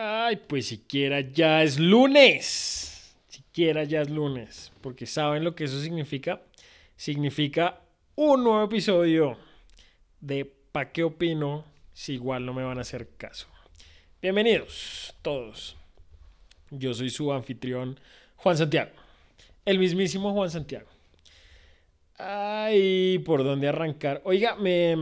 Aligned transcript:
Ay, 0.00 0.36
pues 0.36 0.66
siquiera 0.66 1.22
ya 1.22 1.64
es 1.64 1.80
lunes. 1.80 3.16
Siquiera 3.26 3.82
ya 3.82 4.00
es 4.00 4.08
lunes. 4.08 4.70
Porque 4.80 5.06
¿saben 5.06 5.42
lo 5.42 5.56
que 5.56 5.64
eso 5.64 5.80
significa? 5.80 6.40
Significa 6.94 7.80
un 8.14 8.44
nuevo 8.44 8.62
episodio 8.62 9.36
de 10.20 10.44
¿Pa 10.70 10.92
qué 10.92 11.02
opino 11.02 11.64
si 11.92 12.14
igual 12.14 12.46
no 12.46 12.54
me 12.54 12.62
van 12.62 12.78
a 12.78 12.82
hacer 12.82 13.08
caso? 13.16 13.48
Bienvenidos 14.22 15.16
todos. 15.20 15.76
Yo 16.70 16.94
soy 16.94 17.10
su 17.10 17.32
anfitrión 17.32 17.98
Juan 18.36 18.56
Santiago. 18.56 18.92
El 19.64 19.80
mismísimo 19.80 20.32
Juan 20.32 20.50
Santiago. 20.52 20.86
Ay, 22.18 23.18
¿por 23.26 23.42
dónde 23.42 23.66
arrancar? 23.66 24.22
Oiga, 24.24 24.54
me, 24.54 24.94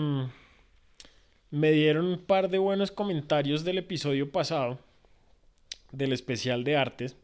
me 1.51 1.71
dieron 1.73 2.07
un 2.07 2.25
par 2.25 2.49
de 2.49 2.57
buenos 2.57 2.91
comentarios 2.91 3.63
del 3.63 3.77
episodio 3.77 4.33
pasado 4.33 4.86
del 5.93 6.13
especial 6.13 6.65
de 6.65 6.77
artes. 6.77 7.17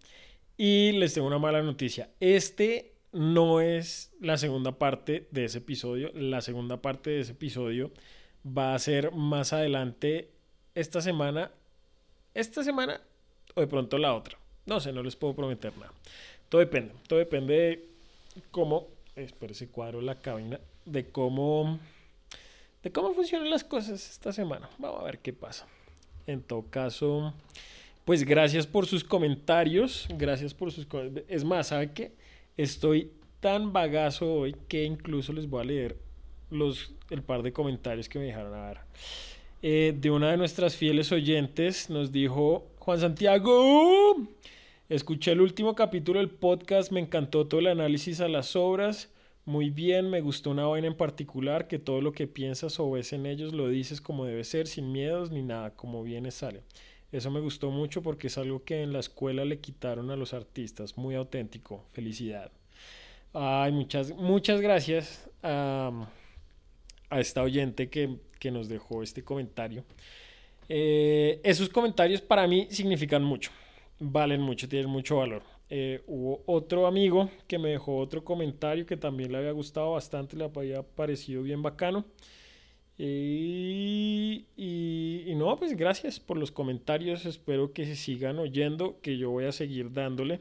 Y 0.57 0.93
les 0.93 1.15
tengo 1.15 1.27
una 1.27 1.39
mala 1.39 1.63
noticia. 1.63 2.11
Este 2.21 2.93
no 3.13 3.61
es 3.61 4.13
la 4.21 4.39
segunda 4.39 4.73
parte 4.73 5.29
de 5.31 5.45
ese 5.45 5.59
episodio. 5.59 6.11
La 6.15 6.41
segunda 6.41 6.81
parte 6.81 7.11
de 7.11 7.21
ese 7.21 7.33
episodio 7.33 7.91
va 8.47 8.75
a 8.75 8.79
ser 8.79 9.13
más 9.13 9.53
adelante 9.53 10.31
esta 10.75 11.01
semana. 11.01 11.51
Esta 12.35 12.65
semana 12.65 13.01
o 13.55 13.61
de 13.61 13.67
pronto 13.67 13.99
la 13.99 14.15
otra. 14.15 14.39
No 14.67 14.81
sé, 14.81 14.93
no 14.93 15.03
les 15.03 15.17
puedo 15.17 15.35
prometer 15.35 15.77
nada. 15.77 15.93
Todo 16.49 16.61
depende. 16.61 16.95
Todo 17.07 17.19
depende 17.19 17.55
de 17.55 18.43
cómo. 18.51 18.89
Espera 19.17 19.53
ese 19.53 19.69
cuadro 19.69 20.01
la 20.01 20.21
cabina. 20.21 20.59
De 20.85 21.11
cómo. 21.11 21.79
De 22.83 22.91
cómo 22.91 23.13
funcionan 23.13 23.51
las 23.51 23.65
cosas 23.65 24.11
esta 24.11 24.33
semana. 24.33 24.69
Vamos 24.79 25.01
a 25.01 25.05
ver 25.05 25.19
qué 25.19 25.33
pasa. 25.33 25.67
En 26.27 26.43
todo 26.43 26.65
caso, 26.71 27.35
pues 28.05 28.25
gracias 28.25 28.67
por 28.67 28.87
sus 28.87 29.05
comentarios, 29.05 30.07
gracias 30.17 30.55
por 30.55 30.73
sus 30.73 30.87
Es 31.29 31.45
más, 31.45 31.69
¿sabe 31.69 31.93
qué? 31.93 32.13
Estoy 32.57 33.13
tan 33.41 33.73
bagazo 33.73 34.33
hoy 34.33 34.57
que 34.69 34.85
incluso 34.85 35.33
les 35.33 35.49
voy 35.49 35.63
a 35.63 35.65
leer 35.65 35.97
los, 36.51 36.95
el 37.11 37.23
par 37.23 37.43
de 37.43 37.53
comentarios 37.53 38.09
que 38.09 38.19
me 38.19 38.27
dejaron 38.27 38.55
a 38.55 38.67
ver. 38.67 38.79
Eh, 39.63 39.97
de 39.97 40.11
una 40.11 40.31
de 40.31 40.37
nuestras 40.37 40.77
fieles 40.77 41.13
oyentes 41.13 41.89
nos 41.89 42.11
dijo 42.11 42.67
Juan 42.79 42.99
Santiago, 42.99 44.17
escuché 44.89 45.33
el 45.33 45.41
último 45.41 45.75
capítulo 45.75 46.19
del 46.19 46.31
podcast, 46.31 46.91
me 46.91 47.01
encantó 47.01 47.47
todo 47.47 47.61
el 47.61 47.69
análisis 47.69 48.21
a 48.21 48.29
las 48.29 48.57
obras, 48.57 49.13
muy 49.45 49.71
bien, 49.71 50.11
me 50.11 50.21
gustó 50.21 50.51
una 50.51 50.67
vaina 50.67 50.89
en 50.89 50.97
particular, 50.97 51.69
que 51.69 51.79
todo 51.79 52.01
lo 52.01 52.13
que 52.13 52.27
piensas 52.27 52.79
o 52.81 52.91
ves 52.91 53.13
en 53.13 53.27
ellos 53.27 53.53
lo 53.53 53.69
dices 53.69 54.01
como 54.01 54.25
debe 54.25 54.45
ser, 54.45 54.67
sin 54.67 54.93
miedos 54.93 55.31
ni 55.31 55.43
nada, 55.43 55.71
como 55.75 56.03
viene 56.03 56.31
sale. 56.31 56.63
Eso 57.13 57.31
me 57.31 57.41
gustó 57.41 57.71
mucho 57.71 58.03
porque 58.03 58.29
es 58.29 58.39
algo 58.39 58.65
que 58.65 58.83
en 58.83 58.93
la 58.95 59.01
escuela 59.01 59.45
le 59.45 59.61
quitaron 59.61 60.11
a 60.11 60.17
los 60.17 60.33
artistas. 60.33 60.97
Muy 60.97 61.15
auténtico. 61.15 61.85
Felicidad. 61.93 62.51
Ay, 63.35 63.71
muchas, 63.73 64.11
muchas 64.17 64.61
gracias 64.61 65.31
a, 65.43 66.09
esta 67.11 67.43
oyente 67.43 67.89
que, 67.89 68.19
nos 68.51 68.69
dejó 68.69 69.03
este 69.03 69.23
comentario. 69.23 69.85
Eh, 70.69 71.41
esos 71.45 71.69
comentarios 71.69 72.21
para 72.23 72.47
mí 72.47 72.67
significan 72.71 73.23
mucho. 73.23 73.51
Valen 74.01 74.41
mucho, 74.41 74.69
tienen 74.69 74.91
mucho 74.91 75.19
valor. 75.19 75.43
Eh, 75.71 76.03
hubo 76.07 76.43
otro 76.47 76.87
amigo 76.87 77.31
que 77.47 77.59
me 77.59 77.71
dejó 77.71 77.99
otro 77.99 78.25
comentario 78.25 78.85
que 78.85 78.97
también 78.97 79.33
le 79.33 79.39
había 79.39 79.53
gustado 79.53 79.93
bastante, 79.93 80.37
le 80.37 80.45
había 80.45 80.83
parecido 80.83 81.43
bien 81.43 81.63
bacano. 81.63 82.05
Y, 83.05 84.45
no, 85.35 85.57
pues 85.57 85.77
gracias 85.77 86.21
por 86.21 86.37
los 86.37 86.53
comentarios. 86.53 87.27
Espero 87.27 87.73
que 87.73 87.85
se 87.85 87.97
sigan 87.97 88.39
oyendo, 88.39 89.01
que 89.01 89.19
yo 89.19 89.31
voy 89.31 89.47
a 89.47 89.53
seguir 89.53 89.93
dándole. 89.93 90.39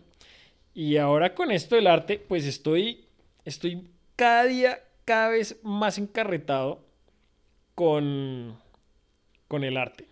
Y 0.76 0.98
ahora 0.98 1.34
con 1.34 1.50
esto 1.52 1.76
del 1.76 1.88
arte, 1.88 2.20
pues 2.20 2.46
estoy, 2.46 3.06
estoy 3.46 3.88
cada 4.16 4.44
día, 4.46 4.84
cada 5.06 5.30
vez 5.30 5.60
más 5.64 5.98
encarretado 5.98 6.86
con, 7.74 8.56
con 9.48 9.64
el 9.64 9.76
arte. 9.76 10.08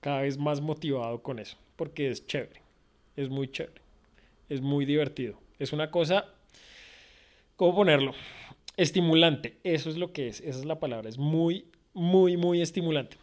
Cada 0.00 0.20
vez 0.20 0.38
más 0.38 0.60
motivado 0.60 1.20
con 1.20 1.40
eso, 1.40 1.56
porque 1.74 2.10
es 2.10 2.24
chévere, 2.28 2.60
es 3.16 3.28
muy 3.28 3.50
chévere, 3.50 3.80
es 4.48 4.60
muy 4.60 4.84
divertido. 4.84 5.36
Es 5.58 5.72
una 5.72 5.90
cosa, 5.90 6.26
¿cómo 7.56 7.74
ponerlo? 7.74 8.14
Estimulante, 8.76 9.58
eso 9.62 9.88
es 9.90 9.96
lo 9.96 10.12
que 10.12 10.28
es, 10.28 10.40
esa 10.40 10.58
es 10.58 10.64
la 10.64 10.80
palabra, 10.80 11.08
es 11.08 11.18
muy, 11.18 11.66
muy, 11.92 12.36
muy 12.36 12.60
estimulante. 12.60 13.16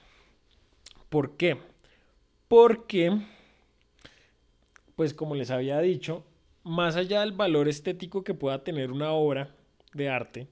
¿Por 1.10 1.36
qué? 1.36 1.58
Porque, 2.48 3.18
pues 4.96 5.14
como 5.14 5.36
les 5.36 5.52
había 5.52 5.80
dicho, 5.80 6.26
más 6.64 6.96
allá 6.96 7.22
del 7.22 7.34
valor 7.34 7.68
estético 7.68 8.24
que 8.24 8.34
pueda 8.34 8.64
tener 8.64 8.92
una 8.92 9.12
obra 9.12 9.56
de 9.94 10.10
arte, 10.10 10.48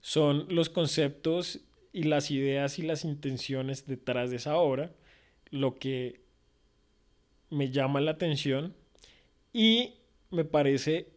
son 0.00 0.46
los 0.48 0.68
conceptos 0.68 1.60
y 1.92 2.04
las 2.04 2.30
ideas 2.30 2.78
y 2.78 2.82
las 2.82 3.04
intenciones 3.04 3.86
detrás 3.86 4.30
de 4.30 4.36
esa 4.36 4.56
obra 4.56 4.92
lo 5.50 5.78
que 5.78 6.20
me 7.50 7.70
llama 7.70 8.00
la 8.00 8.12
atención 8.12 8.74
y 9.52 9.94
me 10.30 10.44
parece 10.44 11.08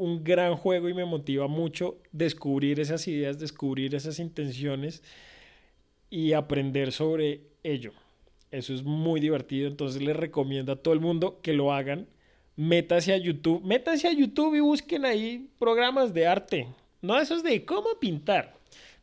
un 0.00 0.24
gran 0.24 0.56
juego 0.56 0.88
y 0.88 0.94
me 0.94 1.04
motiva 1.04 1.46
mucho 1.46 1.98
descubrir 2.10 2.80
esas 2.80 3.06
ideas, 3.06 3.38
descubrir 3.38 3.94
esas 3.94 4.18
intenciones 4.18 5.02
y 6.08 6.32
aprender 6.32 6.90
sobre 6.90 7.42
ello. 7.62 7.92
Eso 8.50 8.72
es 8.72 8.82
muy 8.82 9.20
divertido, 9.20 9.68
entonces 9.68 10.00
les 10.00 10.16
recomiendo 10.16 10.72
a 10.72 10.76
todo 10.76 10.94
el 10.94 11.00
mundo 11.00 11.38
que 11.42 11.52
lo 11.52 11.70
hagan. 11.70 12.06
Métase 12.56 13.12
a 13.12 13.18
YouTube, 13.18 13.62
métase 13.62 14.08
a 14.08 14.12
YouTube 14.14 14.54
y 14.54 14.60
busquen 14.60 15.04
ahí 15.04 15.50
programas 15.58 16.14
de 16.14 16.26
arte. 16.26 16.66
No 17.02 17.20
esos 17.20 17.42
de 17.42 17.66
cómo 17.66 17.88
pintar. 18.00 18.54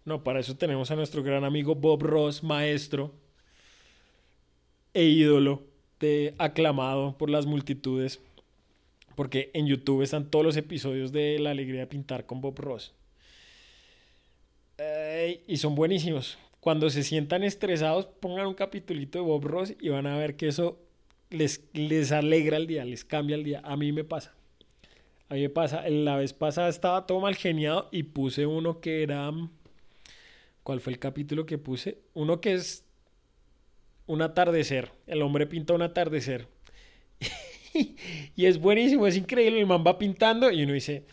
No, 0.03 0.23
para 0.23 0.39
eso 0.39 0.57
tenemos 0.57 0.89
a 0.89 0.95
nuestro 0.95 1.21
gran 1.21 1.43
amigo 1.43 1.75
Bob 1.75 2.01
Ross, 2.01 2.43
maestro 2.43 3.13
e 4.95 5.03
ídolo 5.03 5.61
de 5.99 6.33
aclamado 6.39 7.15
por 7.19 7.29
las 7.29 7.45
multitudes 7.45 8.19
porque 9.17 9.49
en 9.55 9.65
YouTube 9.65 10.03
están 10.03 10.29
todos 10.29 10.45
los 10.45 10.57
episodios 10.57 11.11
de 11.11 11.39
La 11.39 11.49
Alegría 11.49 11.79
de 11.79 11.87
Pintar 11.87 12.27
con 12.27 12.39
Bob 12.39 12.59
Ross. 12.59 12.93
y 15.47 15.57
son 15.57 15.73
buenísimos. 15.73 16.37
Cuando 16.59 16.91
se 16.91 17.01
sientan 17.01 17.43
estresados, 17.43 18.05
pongan 18.05 18.45
un 18.45 18.53
capitulito 18.53 19.17
de 19.17 19.25
Bob 19.25 19.43
Ross 19.43 19.73
y 19.81 19.89
van 19.89 20.05
a 20.05 20.15
ver 20.19 20.35
que 20.35 20.49
eso 20.49 20.77
les, 21.31 21.63
les 21.73 22.11
alegra 22.11 22.57
el 22.57 22.67
día, 22.67 22.85
les 22.85 23.03
cambia 23.03 23.35
el 23.35 23.43
día. 23.43 23.61
A 23.63 23.75
mí 23.75 23.91
me 23.91 24.03
pasa. 24.03 24.35
A 25.29 25.33
mí 25.33 25.41
me 25.41 25.49
pasa. 25.49 25.89
La 25.89 26.15
vez 26.17 26.33
pasada 26.33 26.69
estaba 26.69 27.07
todo 27.07 27.19
mal 27.19 27.35
geniado 27.35 27.89
y 27.91 28.03
puse 28.03 28.45
uno 28.45 28.81
que 28.81 29.01
era... 29.01 29.31
¿Cuál 30.61 30.79
fue 30.79 30.93
el 30.93 30.99
capítulo 30.99 31.47
que 31.47 31.57
puse? 31.57 31.97
Uno 32.13 32.39
que 32.39 32.53
es 32.53 32.85
un 34.05 34.21
atardecer. 34.21 34.91
El 35.07 35.23
hombre 35.23 35.47
pinta 35.47 35.73
un 35.73 35.81
atardecer. 35.81 36.47
y 38.37 38.45
es 38.45 38.59
buenísimo, 38.59 39.07
es 39.07 39.17
increíble. 39.17 39.59
El 39.59 39.65
man 39.65 39.83
va 39.85 39.97
pintando 39.97 40.51
y 40.51 40.61
uno 40.61 40.73
dice, 40.73 41.03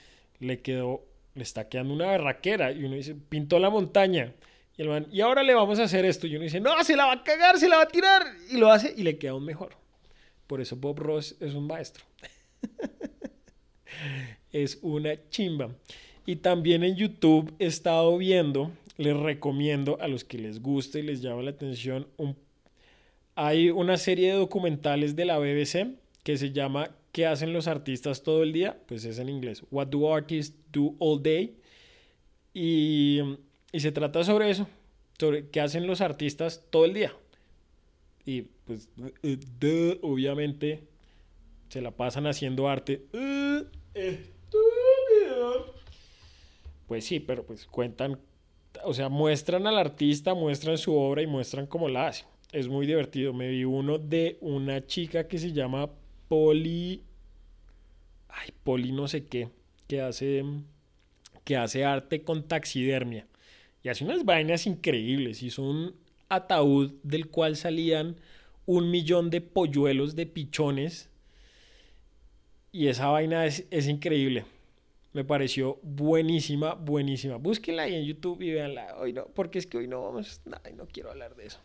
le 0.40 0.60
quedó, 0.60 1.06
le 1.34 1.42
está 1.42 1.70
quedando 1.70 1.94
una 1.94 2.04
barraquera. 2.04 2.70
Y 2.70 2.84
uno 2.84 2.96
dice, 2.96 3.14
pintó 3.14 3.58
la 3.58 3.70
montaña. 3.70 4.34
Y 4.76 4.82
el 4.82 4.88
man, 4.90 5.06
y 5.10 5.22
ahora 5.22 5.42
le 5.42 5.54
vamos 5.54 5.78
a 5.78 5.84
hacer 5.84 6.04
esto. 6.04 6.26
Y 6.26 6.36
uno 6.36 6.44
dice, 6.44 6.60
no, 6.60 6.84
se 6.84 6.94
la 6.94 7.06
va 7.06 7.12
a 7.12 7.24
cagar, 7.24 7.58
se 7.58 7.66
la 7.66 7.78
va 7.78 7.84
a 7.84 7.88
tirar. 7.88 8.22
Y 8.50 8.58
lo 8.58 8.70
hace 8.70 8.92
y 8.94 9.02
le 9.04 9.16
queda 9.16 9.30
aún 9.30 9.46
mejor. 9.46 9.74
Por 10.46 10.60
eso 10.60 10.76
Bob 10.76 10.98
Ross 10.98 11.34
es 11.40 11.54
un 11.54 11.66
maestro. 11.66 12.04
es 14.52 14.78
una 14.82 15.14
chimba. 15.30 15.74
Y 16.26 16.36
también 16.36 16.84
en 16.84 16.94
YouTube 16.94 17.54
he 17.58 17.64
estado 17.64 18.18
viendo, 18.18 18.70
les 18.98 19.16
recomiendo 19.16 19.96
a 19.98 20.08
los 20.08 20.24
que 20.24 20.36
les 20.36 20.60
guste 20.60 20.98
y 20.98 21.04
les 21.04 21.22
llama 21.22 21.40
la 21.40 21.52
atención, 21.52 22.06
un, 22.18 22.36
hay 23.34 23.70
una 23.70 23.96
serie 23.96 24.32
de 24.32 24.38
documentales 24.38 25.16
de 25.16 25.24
la 25.24 25.38
BBC 25.38 25.96
que 26.22 26.36
se 26.36 26.52
llama 26.52 26.90
¿Qué 27.14 27.26
hacen 27.26 27.52
los 27.52 27.68
artistas 27.68 28.24
todo 28.24 28.42
el 28.42 28.52
día? 28.52 28.76
Pues 28.88 29.04
es 29.04 29.20
en 29.20 29.28
inglés. 29.28 29.62
What 29.70 29.86
do 29.86 30.12
artists 30.12 30.58
do 30.72 30.96
all 30.98 31.22
day? 31.22 31.56
Y, 32.52 33.20
se 33.72 33.92
trata 33.92 34.24
sobre 34.24 34.50
eso, 34.50 34.66
sobre 35.16 35.48
qué 35.48 35.60
hacen 35.60 35.86
los 35.86 36.00
artistas 36.00 36.66
todo 36.70 36.86
el 36.86 36.94
día. 36.94 37.14
Y 38.26 38.42
pues, 38.66 38.88
obviamente, 40.02 40.88
se 41.68 41.80
la 41.80 41.92
pasan 41.92 42.26
haciendo 42.26 42.68
arte. 42.68 43.04
Pues 46.88 47.04
sí, 47.04 47.20
pero 47.20 47.46
pues 47.46 47.66
cuentan, 47.66 48.18
o 48.82 48.92
sea, 48.92 49.08
muestran 49.08 49.68
al 49.68 49.78
artista, 49.78 50.34
muestran 50.34 50.78
su 50.78 50.92
obra 50.92 51.22
y 51.22 51.28
muestran 51.28 51.68
cómo 51.68 51.88
la 51.88 52.08
hace. 52.08 52.24
Es 52.50 52.66
muy 52.66 52.88
divertido. 52.88 53.32
Me 53.32 53.50
vi 53.50 53.62
uno 53.64 53.98
de 53.98 54.36
una 54.40 54.84
chica 54.84 55.28
que 55.28 55.38
se 55.38 55.52
llama 55.52 55.90
Poli. 56.28 57.02
Ay, 58.28 58.50
Poli 58.62 58.92
no 58.92 59.08
sé 59.08 59.26
qué. 59.26 59.48
Que 59.88 60.00
hace. 60.00 60.44
Que 61.44 61.56
hace 61.56 61.84
arte 61.84 62.22
con 62.22 62.48
taxidermia. 62.48 63.26
Y 63.82 63.88
hace 63.88 64.04
unas 64.04 64.24
vainas 64.24 64.66
increíbles. 64.66 65.42
Hizo 65.42 65.62
un 65.62 65.94
ataúd 66.28 66.92
del 67.02 67.28
cual 67.28 67.56
salían 67.56 68.16
un 68.66 68.90
millón 68.90 69.30
de 69.30 69.40
polluelos, 69.40 70.16
de 70.16 70.26
pichones. 70.26 71.10
Y 72.72 72.88
esa 72.88 73.08
vaina 73.08 73.46
es, 73.46 73.66
es 73.70 73.88
increíble. 73.88 74.44
Me 75.14 75.22
pareció 75.22 75.78
buenísima, 75.82 76.74
buenísima. 76.74 77.36
Búsquenla 77.36 77.84
ahí 77.84 77.94
en 77.94 78.04
YouTube 78.04 78.42
y 78.42 78.50
véanla. 78.50 78.96
Hoy 78.98 79.12
no, 79.12 79.26
porque 79.26 79.60
es 79.60 79.66
que 79.66 79.78
hoy 79.78 79.86
no 79.86 80.02
vamos. 80.02 80.40
Ay, 80.64 80.72
no 80.74 80.86
quiero 80.88 81.12
hablar 81.12 81.36
de 81.36 81.46
eso. 81.46 81.60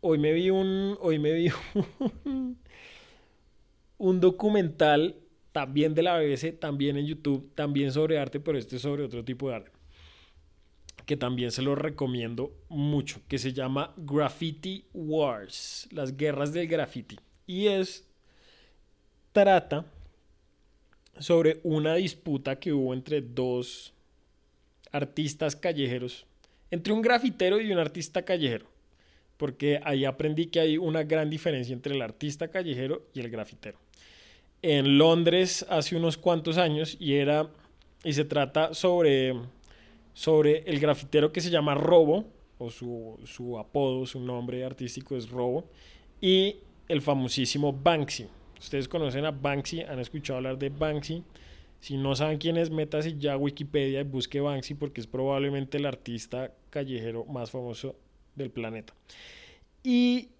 Hoy 0.00 0.18
me 0.18 0.32
vi 0.32 0.48
un. 0.48 0.96
Hoy 1.00 1.18
me 1.18 1.32
vi 1.32 1.48
un, 2.24 2.56
un 4.04 4.20
documental 4.20 5.16
también 5.52 5.94
de 5.94 6.02
la 6.02 6.18
BBC, 6.18 6.58
también 6.58 6.98
en 6.98 7.06
YouTube, 7.06 7.50
también 7.54 7.90
sobre 7.90 8.18
arte, 8.18 8.38
pero 8.38 8.58
este 8.58 8.76
es 8.76 8.82
sobre 8.82 9.02
otro 9.02 9.24
tipo 9.24 9.48
de 9.48 9.54
arte 9.54 9.70
que 11.06 11.16
también 11.16 11.50
se 11.50 11.60
lo 11.60 11.74
recomiendo 11.74 12.54
mucho, 12.70 13.20
que 13.28 13.36
se 13.38 13.52
llama 13.52 13.92
Graffiti 13.96 14.86
Wars, 14.94 15.86
las 15.90 16.16
guerras 16.16 16.54
del 16.54 16.66
graffiti. 16.66 17.18
Y 17.46 17.66
es, 17.66 18.08
trata 19.32 19.84
sobre 21.18 21.60
una 21.62 21.96
disputa 21.96 22.58
que 22.58 22.72
hubo 22.72 22.94
entre 22.94 23.20
dos 23.20 23.92
artistas 24.92 25.56
callejeros, 25.56 26.24
entre 26.70 26.94
un 26.94 27.02
grafitero 27.02 27.60
y 27.60 27.70
un 27.70 27.78
artista 27.78 28.24
callejero, 28.24 28.66
porque 29.36 29.80
ahí 29.84 30.06
aprendí 30.06 30.46
que 30.46 30.60
hay 30.60 30.78
una 30.78 31.02
gran 31.02 31.28
diferencia 31.28 31.74
entre 31.74 31.94
el 31.94 32.00
artista 32.00 32.48
callejero 32.48 33.06
y 33.12 33.20
el 33.20 33.28
grafitero. 33.28 33.83
En 34.66 34.96
Londres 34.96 35.66
hace 35.68 35.94
unos 35.94 36.16
cuantos 36.16 36.56
años 36.56 36.96
y 36.98 37.16
era 37.16 37.50
y 38.02 38.14
se 38.14 38.24
trata 38.24 38.72
sobre 38.72 39.34
sobre 40.14 40.60
el 40.60 40.80
grafitero 40.80 41.30
que 41.30 41.42
se 41.42 41.50
llama 41.50 41.74
Robo, 41.74 42.24
o 42.56 42.70
su, 42.70 43.20
su 43.26 43.58
apodo, 43.58 44.06
su 44.06 44.20
nombre 44.20 44.64
artístico 44.64 45.18
es 45.18 45.28
Robo, 45.28 45.66
y 46.18 46.56
el 46.88 47.02
famosísimo 47.02 47.74
Banksy. 47.74 48.26
Ustedes 48.58 48.88
conocen 48.88 49.26
a 49.26 49.32
Banksy, 49.32 49.82
han 49.82 49.98
escuchado 49.98 50.38
hablar 50.38 50.56
de 50.56 50.70
Banksy. 50.70 51.22
Si 51.80 51.98
no 51.98 52.16
saben 52.16 52.38
quién 52.38 52.56
es, 52.56 52.70
métase 52.70 53.18
ya 53.18 53.36
Wikipedia 53.36 54.00
y 54.00 54.04
busque 54.04 54.40
Banksy 54.40 54.72
porque 54.76 55.02
es 55.02 55.06
probablemente 55.06 55.76
el 55.76 55.84
artista 55.84 56.52
callejero 56.70 57.26
más 57.26 57.50
famoso 57.50 57.96
del 58.34 58.48
planeta. 58.48 58.94
Y 59.82 60.30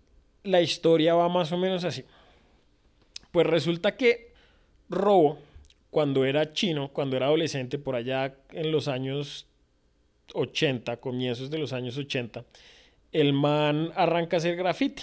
la 0.44 0.62
historia 0.62 1.14
va 1.14 1.28
más 1.28 1.52
o 1.52 1.58
menos 1.58 1.84
así. 1.84 2.04
Pues 3.34 3.48
resulta 3.48 3.96
que 3.96 4.28
Robo, 4.88 5.38
cuando 5.90 6.24
era 6.24 6.52
chino, 6.52 6.92
cuando 6.92 7.16
era 7.16 7.26
adolescente, 7.26 7.80
por 7.80 7.96
allá 7.96 8.36
en 8.52 8.70
los 8.70 8.86
años 8.86 9.48
80, 10.34 10.98
comienzos 10.98 11.50
de 11.50 11.58
los 11.58 11.72
años 11.72 11.98
80, 11.98 12.44
el 13.10 13.32
man 13.32 13.90
arranca 13.96 14.36
a 14.36 14.38
hacer 14.38 14.54
graffiti. 14.54 15.02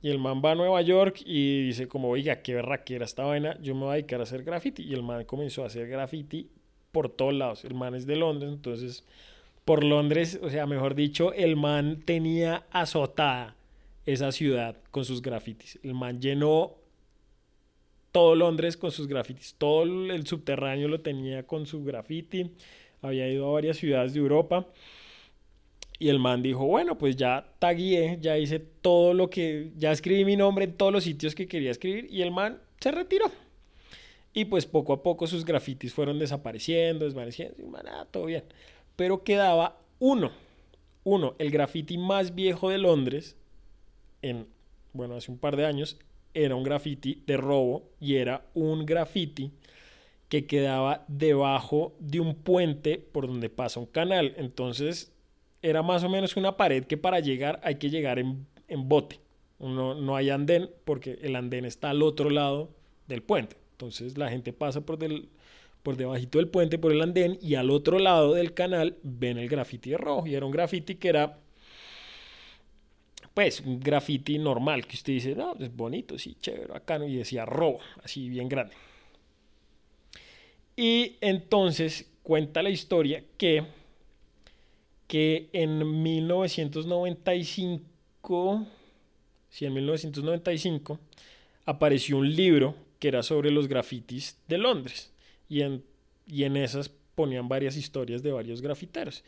Y 0.00 0.08
el 0.08 0.18
man 0.18 0.40
va 0.42 0.52
a 0.52 0.54
Nueva 0.54 0.80
York 0.80 1.20
y 1.26 1.66
dice 1.66 1.86
como, 1.86 2.08
oiga, 2.08 2.40
qué 2.40 2.54
berraquera 2.54 3.04
esta 3.04 3.24
vaina, 3.24 3.58
yo 3.60 3.74
me 3.74 3.82
voy 3.82 3.90
a 3.90 3.94
dedicar 3.96 4.20
a 4.20 4.22
hacer 4.22 4.42
graffiti. 4.42 4.82
Y 4.82 4.94
el 4.94 5.02
man 5.02 5.26
comenzó 5.26 5.62
a 5.62 5.66
hacer 5.66 5.86
graffiti 5.86 6.48
por 6.92 7.10
todos 7.10 7.34
lados. 7.34 7.62
El 7.66 7.74
man 7.74 7.94
es 7.94 8.06
de 8.06 8.16
Londres, 8.16 8.54
entonces 8.54 9.04
por 9.66 9.84
Londres, 9.84 10.40
o 10.42 10.48
sea, 10.48 10.64
mejor 10.64 10.94
dicho, 10.94 11.34
el 11.34 11.56
man 11.56 12.00
tenía 12.06 12.64
azotada 12.70 13.54
esa 14.06 14.32
ciudad 14.32 14.78
con 14.90 15.04
sus 15.04 15.20
grafitis. 15.20 15.78
El 15.82 15.92
man 15.92 16.22
llenó 16.22 16.85
todo 18.16 18.34
Londres 18.34 18.78
con 18.78 18.90
sus 18.90 19.08
grafitis. 19.08 19.56
Todo 19.58 19.82
el 19.82 20.26
subterráneo 20.26 20.88
lo 20.88 21.02
tenía 21.02 21.42
con 21.42 21.66
su 21.66 21.84
graffiti 21.84 22.50
había 23.02 23.28
ido 23.28 23.46
a 23.46 23.52
varias 23.52 23.76
ciudades 23.76 24.14
de 24.14 24.20
Europa. 24.20 24.66
Y 25.98 26.08
el 26.08 26.18
man 26.18 26.42
dijo, 26.42 26.64
bueno, 26.64 26.96
pues 26.96 27.14
ya 27.14 27.46
tagué, 27.58 28.16
ya 28.22 28.38
hice 28.38 28.58
todo 28.58 29.12
lo 29.12 29.28
que, 29.28 29.70
ya 29.76 29.92
escribí 29.92 30.24
mi 30.24 30.34
nombre 30.34 30.64
en 30.64 30.72
todos 30.72 30.94
los 30.94 31.04
sitios 31.04 31.34
que 31.34 31.46
quería 31.46 31.70
escribir 31.70 32.08
y 32.10 32.22
el 32.22 32.30
man 32.30 32.58
se 32.80 32.90
retiró. 32.90 33.30
Y 34.32 34.46
pues 34.46 34.64
poco 34.64 34.94
a 34.94 35.02
poco 35.02 35.26
sus 35.26 35.44
grafitis 35.44 35.92
fueron 35.92 36.18
desapareciendo, 36.18 37.04
desvaneciendo, 37.04 37.62
y 37.62 37.66
man, 37.66 37.86
ah, 37.86 38.06
todo 38.10 38.24
bien. 38.24 38.44
Pero 38.96 39.24
quedaba 39.24 39.76
uno, 39.98 40.32
uno, 41.04 41.34
el 41.38 41.50
grafiti 41.50 41.98
más 41.98 42.34
viejo 42.34 42.70
de 42.70 42.78
Londres, 42.78 43.36
en, 44.22 44.46
bueno, 44.94 45.16
hace 45.16 45.30
un 45.30 45.36
par 45.36 45.54
de 45.56 45.66
años, 45.66 45.98
era 46.36 46.54
un 46.54 46.62
grafiti 46.62 47.22
de 47.26 47.36
robo 47.36 47.90
y 47.98 48.16
era 48.16 48.46
un 48.54 48.84
grafiti 48.84 49.50
que 50.28 50.46
quedaba 50.46 51.04
debajo 51.08 51.94
de 51.98 52.20
un 52.20 52.34
puente 52.34 52.98
por 52.98 53.26
donde 53.26 53.48
pasa 53.48 53.80
un 53.80 53.86
canal. 53.86 54.34
Entonces 54.36 55.12
era 55.62 55.82
más 55.82 56.04
o 56.04 56.08
menos 56.08 56.36
una 56.36 56.56
pared 56.56 56.84
que 56.84 56.96
para 56.96 57.20
llegar 57.20 57.60
hay 57.62 57.76
que 57.76 57.90
llegar 57.90 58.18
en, 58.18 58.46
bote. 58.88 59.20
No, 59.58 59.94
no 59.94 60.16
hay 60.16 60.30
andén 60.30 60.70
porque 60.84 61.18
el 61.22 61.36
andén 61.36 61.64
está 61.64 61.90
al 61.90 62.02
otro 62.02 62.28
lado 62.28 62.70
del 63.08 63.22
puente. 63.22 63.56
Entonces 63.72 64.18
la 64.18 64.28
gente 64.28 64.52
pasa 64.52 64.82
por, 64.82 64.98
del, 64.98 65.28
por 65.82 65.96
debajito 65.96 66.38
del 66.38 66.48
puente, 66.48 66.78
por 66.78 66.92
el 66.92 67.00
andén, 67.00 67.38
y 67.40 67.54
al 67.54 67.70
otro 67.70 67.98
lado 67.98 68.34
del 68.34 68.52
canal 68.54 68.96
ven 69.02 69.38
el 69.38 69.48
grafiti 69.48 69.90
de 69.90 69.98
rojo. 69.98 70.26
Y 70.26 70.34
era 70.34 70.44
un 70.44 70.52
grafiti 70.52 70.96
que 70.96 71.08
era, 71.08 71.38
pues, 73.36 73.60
un 73.60 73.78
grafiti 73.78 74.38
normal, 74.38 74.86
que 74.86 74.96
usted 74.96 75.12
dice, 75.12 75.34
no, 75.34 75.54
es 75.60 75.76
bonito, 75.76 76.18
sí, 76.18 76.38
chévere, 76.40 76.68
bacano, 76.68 77.06
y 77.06 77.16
decía 77.16 77.44
robo, 77.44 77.80
así 78.02 78.30
bien 78.30 78.48
grande. 78.48 78.74
Y 80.74 81.16
entonces 81.20 82.10
cuenta 82.22 82.62
la 82.62 82.70
historia 82.70 83.22
que, 83.36 83.62
que 85.06 85.50
en 85.52 86.02
1995, 86.02 88.66
sí, 89.50 89.66
en 89.66 89.74
1995, 89.74 90.98
apareció 91.66 92.16
un 92.16 92.34
libro 92.34 92.74
que 92.98 93.08
era 93.08 93.22
sobre 93.22 93.50
los 93.50 93.68
grafitis 93.68 94.38
de 94.48 94.56
Londres. 94.56 95.12
Y 95.46 95.60
en, 95.60 95.84
y 96.26 96.44
en 96.44 96.56
esas 96.56 96.90
ponían 97.14 97.48
varias 97.48 97.76
historias 97.76 98.22
de 98.22 98.32
varios 98.32 98.62
grafiteros. 98.62 99.22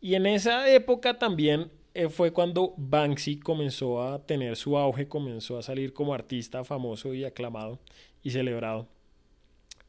Y 0.00 0.14
en 0.14 0.26
esa 0.26 0.72
época 0.72 1.18
también 1.18 1.72
fue 2.10 2.32
cuando 2.32 2.74
Banksy 2.76 3.38
comenzó 3.40 4.02
a 4.02 4.24
tener 4.24 4.56
su 4.56 4.76
auge, 4.78 5.08
comenzó 5.08 5.58
a 5.58 5.62
salir 5.62 5.92
como 5.92 6.14
artista 6.14 6.64
famoso 6.64 7.14
y 7.14 7.24
aclamado 7.24 7.78
y 8.22 8.30
celebrado 8.30 8.86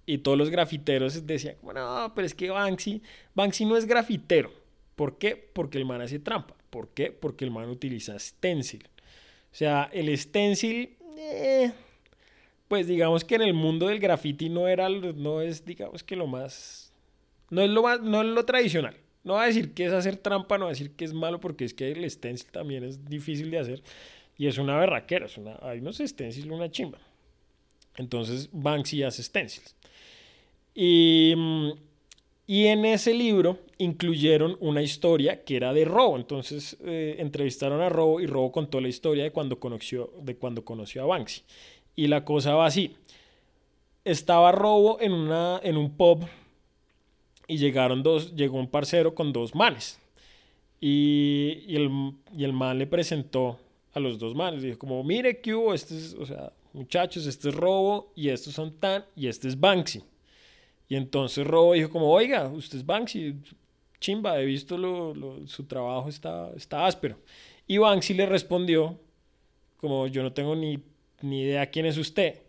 y 0.10 0.18
todos 0.18 0.40
los 0.40 0.50
grafiteros 0.50 1.28
decían, 1.28 1.56
bueno, 1.62 2.12
pero 2.16 2.26
es 2.26 2.34
que 2.34 2.50
Banksy, 2.50 3.04
Banksy 3.36 3.64
no 3.66 3.78
es 3.78 3.86
grafitero. 3.86 4.52
¿Por 4.96 5.20
qué? 5.20 5.36
Porque 5.36 5.78
el 5.78 5.86
man 5.86 6.02
hace 6.02 6.18
trampa. 6.18 6.56
¿Por 6.72 6.90
qué? 6.90 7.12
Porque 7.12 7.46
el 7.46 7.52
man 7.52 7.70
utiliza 7.70 8.18
stencil. 8.18 8.88
O 9.52 9.56
sea, 9.56 9.88
el 9.94 10.18
stencil, 10.18 10.98
eh, 11.16 11.72
pues 12.68 12.88
digamos 12.88 13.24
que 13.24 13.36
en 13.36 13.44
el 13.44 13.54
mundo 13.54 13.86
del 13.86 14.00
graffiti 14.00 14.50
no 14.50 14.68
era, 14.68 14.90
no 14.90 15.42
es, 15.42 15.64
digamos 15.64 16.04
que 16.04 16.16
lo 16.16 16.26
más, 16.26 16.92
no 17.52 17.62
es 17.62 17.70
lo 17.70 17.84
más, 17.84 18.02
no 18.02 18.22
es 18.22 18.28
lo 18.30 18.44
tradicional. 18.46 18.96
No 19.24 19.34
va 19.34 19.44
a 19.44 19.48
decir 19.48 19.74
que 19.74 19.86
es 19.86 19.94
hacer 19.94 20.18
trampa, 20.18 20.58
no 20.58 20.66
va 20.66 20.72
a 20.72 20.74
decir 20.74 20.92
que 20.92 21.06
es 21.06 21.14
malo, 21.14 21.40
porque 21.40 21.66
es 21.66 21.74
que 21.74 21.92
el 21.92 22.10
stencil 22.10 22.50
también 22.52 22.84
es 22.84 23.06
difícil 23.06 23.52
de 23.52 23.60
hacer 23.60 23.84
y 24.38 24.48
es 24.48 24.58
una 24.58 24.78
berraquera. 24.78 25.26
Es 25.26 25.38
una, 25.38 25.60
hay 25.62 25.80
unos 25.80 25.98
stencil, 25.98 26.52
una 26.52 26.72
chimba. 26.72 26.98
Entonces 27.98 28.50
Banksy 28.54 29.04
hace 29.04 29.22
stencils. 29.22 29.76
Y, 30.74 31.34
y 32.48 32.68
en 32.68 32.86
ese 32.86 33.14
libro 33.14 33.60
incluyeron 33.78 34.56
una 34.62 34.82
historia 34.82 35.44
que 35.44 35.58
era 35.58 35.74
de 35.74 35.84
Robo. 35.84 36.16
Entonces 36.16 36.78
eh, 36.86 37.18
entrevistaron 37.20 37.82
a 37.82 37.90
Robo 37.90 38.22
y 38.22 38.28
Robo 38.28 38.54
contó 38.54 38.80
la 38.80 38.88
historia 38.88 39.26
de 39.26 39.32
cuando 39.32 39.60
conoció, 39.60 40.14
de 40.22 40.38
cuando 40.38 40.64
conoció 40.64 41.04
a 41.04 41.06
Banksy. 41.06 41.44
Y 41.98 42.08
la 42.08 42.24
cosa 42.24 42.56
va 42.56 42.66
así. 42.66 42.96
Estaba 44.06 44.54
Robo 44.54 45.02
en, 45.02 45.12
una, 45.12 45.60
en 45.62 45.76
un 45.76 45.98
pub 45.98 46.26
y 47.50 47.58
llegaron 47.58 48.04
dos, 48.04 48.36
llegó 48.36 48.60
un 48.60 48.70
parcero 48.70 49.16
con 49.16 49.34
dos 49.34 49.56
manes. 49.56 50.00
Y, 50.80 51.76
el, 51.76 52.14
y 52.38 52.44
el 52.44 52.54
man 52.54 52.78
le 52.78 52.86
presentó 52.86 53.60
a 53.92 54.00
los 54.00 54.20
dos 54.20 54.36
manes. 54.36 54.62
Dijo 54.62 54.78
como, 54.78 55.04
mire 55.04 55.42
que 55.42 55.56
hubo, 55.56 55.74
este 55.74 55.98
es, 55.98 56.14
o 56.14 56.28
sea, 56.28 56.54
muchachos, 56.74 57.26
este 57.26 57.50
es 57.50 57.56
Robo 57.56 58.14
y 58.16 58.30
estos 58.30 58.54
son 58.54 58.72
Tan 58.80 59.04
y 59.16 59.28
este 59.28 59.48
es 59.48 59.60
Banksy. 59.60 60.04
Y 60.88 60.96
entonces 60.96 61.46
Robo 61.46 61.74
dijo 61.74 61.90
como, 61.90 62.12
oiga, 62.12 62.48
usted 62.48 62.78
es 62.78 62.86
Banksy, 62.86 63.36
chimba, 64.00 64.40
he 64.40 64.46
visto 64.46 64.78
lo, 64.78 65.48
su 65.48 65.64
trabajo 65.64 66.08
está, 66.08 66.52
está 66.56 66.86
áspero. 66.86 67.18
Y 67.66 67.80
Banksy 67.80 68.14
le 68.14 68.28
respondió 68.28 69.00
como, 69.78 70.06
yo 70.06 70.22
no 70.22 70.32
tengo 70.34 70.56
ni, 70.56 70.80
ni 71.22 71.42
idea 71.42 71.66
quién 71.72 71.88
es 71.88 71.98
usted. 71.98 72.42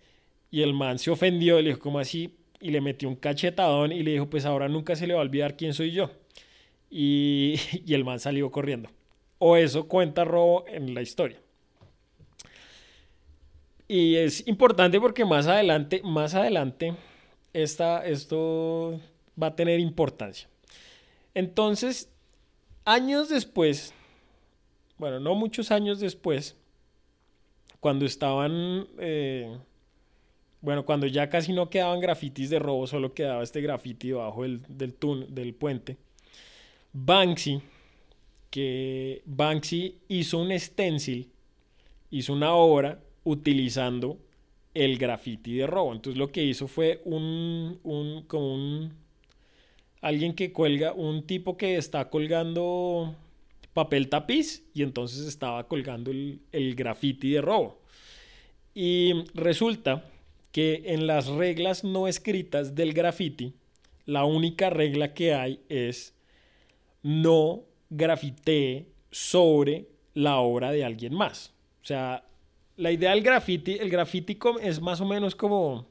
Y 0.50 0.60
el 0.60 0.74
man 0.74 0.98
se 0.98 1.10
ofendió, 1.10 1.58
le 1.58 1.70
dijo 1.70 1.80
como 1.80 1.98
así, 1.98 2.34
y 2.60 2.70
le 2.70 2.80
metió 2.80 3.08
un 3.08 3.16
cachetadón 3.16 3.92
y 3.92 4.02
le 4.02 4.12
dijo, 4.12 4.28
pues 4.28 4.44
ahora 4.44 4.68
nunca 4.68 4.94
se 4.94 5.06
le 5.06 5.14
va 5.14 5.20
a 5.20 5.22
olvidar 5.22 5.56
quién 5.56 5.74
soy 5.74 5.92
yo. 5.92 6.10
Y, 6.90 7.56
y 7.86 7.94
el 7.94 8.04
man 8.04 8.20
salió 8.20 8.50
corriendo. 8.50 8.90
O 9.38 9.56
eso 9.56 9.88
cuenta 9.88 10.24
Robo 10.24 10.64
en 10.68 10.94
la 10.94 11.02
historia. 11.02 11.40
Y 13.88 14.16
es 14.16 14.46
importante 14.46 15.00
porque 15.00 15.24
más 15.24 15.48
adelante, 15.48 16.00
más 16.04 16.34
adelante, 16.34 16.94
esto 17.52 19.00
va 19.40 19.48
a 19.48 19.56
tener 19.56 19.80
importancia. 19.80 20.48
Entonces, 21.34 22.08
años 22.84 23.28
después, 23.28 23.92
bueno, 24.98 25.18
no 25.18 25.34
muchos 25.34 25.70
años 25.70 25.98
después, 25.98 26.56
cuando 27.80 28.04
estaban, 28.04 28.86
eh, 28.98 29.58
bueno, 30.62 30.84
cuando 30.84 31.06
ya 31.06 31.28
casi 31.30 31.52
no 31.52 31.70
quedaban 31.70 32.00
grafitis 32.00 32.50
de 32.50 32.58
robo, 32.58 32.86
solo 32.86 33.14
quedaba 33.14 33.42
este 33.42 33.60
grafiti 33.60 34.08
debajo 34.08 34.42
del, 34.42 34.62
del, 34.68 34.94
del 35.28 35.54
puente, 35.54 35.96
Banksy, 36.92 37.60
que 38.50 39.22
Banksy 39.24 39.96
hizo 40.08 40.38
un 40.38 40.58
stencil, 40.58 41.30
hizo 42.10 42.32
una 42.32 42.52
obra 42.54 43.00
utilizando 43.24 44.18
el 44.74 44.98
graffiti 44.98 45.54
de 45.54 45.66
robo. 45.66 45.92
Entonces 45.92 46.18
lo 46.18 46.30
que 46.30 46.44
hizo 46.44 46.68
fue 46.68 47.00
un, 47.04 47.78
un 47.82 48.24
como 48.26 48.54
un 48.54 48.92
alguien 50.00 50.34
que 50.34 50.52
cuelga, 50.52 50.92
un 50.92 51.26
tipo 51.26 51.56
que 51.56 51.76
está 51.76 52.08
colgando 52.08 53.14
papel 53.72 54.08
tapiz 54.08 54.64
y 54.74 54.82
entonces 54.82 55.26
estaba 55.26 55.68
colgando 55.68 56.10
el, 56.10 56.40
el 56.52 56.74
graffiti 56.74 57.30
de 57.30 57.40
robo. 57.40 57.78
Y 58.74 59.24
resulta 59.34 60.04
que 60.52 60.82
en 60.86 61.06
las 61.06 61.26
reglas 61.26 61.84
no 61.84 62.08
escritas 62.08 62.74
del 62.74 62.92
graffiti, 62.92 63.54
la 64.06 64.24
única 64.24 64.70
regla 64.70 65.14
que 65.14 65.34
hay 65.34 65.60
es 65.68 66.14
no 67.02 67.64
grafitee 67.90 68.86
sobre 69.10 69.86
la 70.14 70.38
obra 70.38 70.72
de 70.72 70.84
alguien 70.84 71.14
más. 71.14 71.54
O 71.82 71.86
sea, 71.86 72.24
la 72.76 72.92
idea 72.92 73.10
del 73.10 73.22
graffiti, 73.22 73.78
el 73.78 73.90
graffiti 73.90 74.38
es 74.62 74.80
más 74.80 75.00
o 75.00 75.06
menos 75.06 75.34
como 75.34 75.86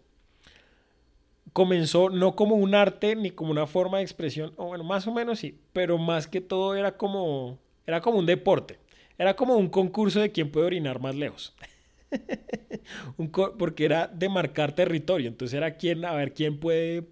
comenzó 1.54 2.10
no 2.10 2.36
como 2.36 2.56
un 2.56 2.76
arte 2.76 3.16
ni 3.16 3.32
como 3.32 3.52
una 3.52 3.66
forma 3.68 3.98
de 3.98 4.04
expresión, 4.04 4.54
bueno, 4.56 4.84
más 4.84 5.08
o 5.08 5.14
menos 5.14 5.40
sí, 5.40 5.60
pero 5.74 5.98
más 5.98 6.28
que 6.28 6.42
todo 6.42 6.76
era 6.76 6.96
como 6.96 7.58
era 7.86 8.02
como 8.02 8.20
un 8.20 8.26
deporte. 8.26 8.78
Era 9.18 9.36
como 9.36 9.56
un 9.56 9.68
concurso 9.68 10.20
de 10.22 10.32
quién 10.32 10.52
puede 10.52 10.68
orinar 10.68 11.00
más 11.00 11.16
lejos. 11.16 11.56
porque 13.58 13.86
era 13.86 14.08
de 14.08 14.30
marcar 14.30 14.74
territorio, 14.74 15.28
entonces 15.28 15.56
era 15.56 15.78
quién 15.78 16.06
a 16.06 16.14
ver 16.14 16.34
quién 16.34 16.60
puede 16.60 17.08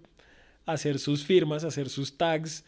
hacer 0.66 0.98
sus 0.98 1.24
firmas, 1.24 1.64
hacer 1.64 1.88
sus 1.88 2.16
tags 2.16 2.64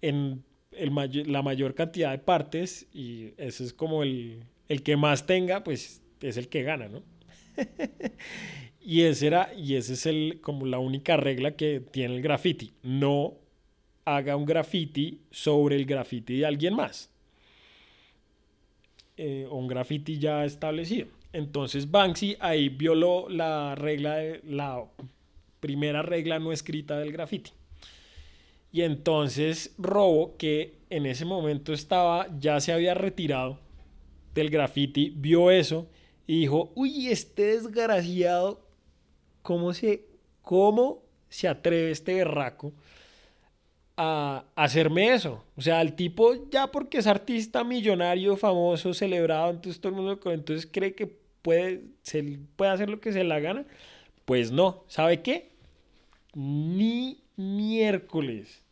en 0.00 0.42
la 0.72 1.42
mayor 1.42 1.74
cantidad 1.74 2.10
de 2.12 2.18
partes 2.18 2.86
y 2.92 3.34
ese 3.36 3.64
es 3.64 3.72
como 3.72 4.02
el, 4.02 4.44
el 4.68 4.82
que 4.82 4.96
más 4.96 5.26
tenga, 5.26 5.62
pues 5.64 6.02
es 6.20 6.36
el 6.36 6.48
que 6.48 6.62
gana, 6.62 6.88
¿no? 6.88 7.02
y 8.80 9.02
ese 9.02 9.26
era, 9.26 9.52
y 9.54 9.74
ese 9.74 9.94
es 9.94 10.06
el, 10.06 10.40
como 10.40 10.66
la 10.66 10.78
única 10.78 11.16
regla 11.16 11.56
que 11.56 11.80
tiene 11.80 12.16
el 12.16 12.22
graffiti. 12.22 12.72
No 12.82 13.34
haga 14.04 14.36
un 14.36 14.46
graffiti 14.46 15.20
sobre 15.30 15.76
el 15.76 15.84
graffiti 15.84 16.38
de 16.38 16.46
alguien 16.46 16.74
más. 16.74 17.10
Eh, 19.16 19.46
o 19.50 19.56
un 19.56 19.68
graffiti 19.68 20.18
ya 20.18 20.44
establecido. 20.44 21.08
Entonces 21.32 21.90
Banksy 21.90 22.36
ahí 22.40 22.68
violó 22.68 23.28
la 23.28 23.74
regla, 23.74 24.16
de, 24.16 24.40
la 24.44 24.84
primera 25.60 26.02
regla 26.02 26.38
no 26.38 26.52
escrita 26.52 26.98
del 26.98 27.12
graffiti. 27.12 27.52
Y 28.70 28.82
entonces 28.82 29.74
Robo, 29.78 30.36
que 30.36 30.78
en 30.90 31.06
ese 31.06 31.24
momento 31.24 31.72
estaba, 31.72 32.26
ya 32.38 32.60
se 32.60 32.72
había 32.72 32.94
retirado 32.94 33.58
del 34.34 34.50
graffiti, 34.50 35.10
vio 35.14 35.50
eso 35.50 35.86
y 36.26 36.40
dijo, 36.40 36.72
uy, 36.74 37.08
este 37.08 37.42
desgraciado, 37.42 38.60
¿cómo 39.42 39.74
se, 39.74 40.06
cómo 40.40 41.02
se 41.28 41.48
atreve 41.48 41.90
este 41.90 42.14
berraco 42.14 42.72
a 43.96 44.44
hacerme 44.54 45.12
eso? 45.12 45.44
O 45.56 45.60
sea, 45.60 45.82
el 45.82 45.94
tipo 45.94 46.48
ya 46.50 46.66
porque 46.68 46.98
es 46.98 47.06
artista 47.06 47.64
millonario, 47.64 48.36
famoso, 48.36 48.94
celebrado, 48.94 49.50
entonces 49.50 49.80
todo 49.80 49.90
el 49.90 49.96
mundo 49.96 50.18
entonces 50.30 50.68
cree 50.70 50.94
que 50.94 51.21
puede, 51.42 51.82
se, 52.02 52.22
puede 52.56 52.70
hacer 52.70 52.88
lo 52.88 53.00
que 53.00 53.12
se 53.12 53.24
le 53.24 53.40
gana. 53.40 53.66
Pues 54.24 54.50
no, 54.50 54.84
¿sabe 54.88 55.22
qué? 55.22 55.50
Ni 56.34 57.22
miércoles. 57.36 58.62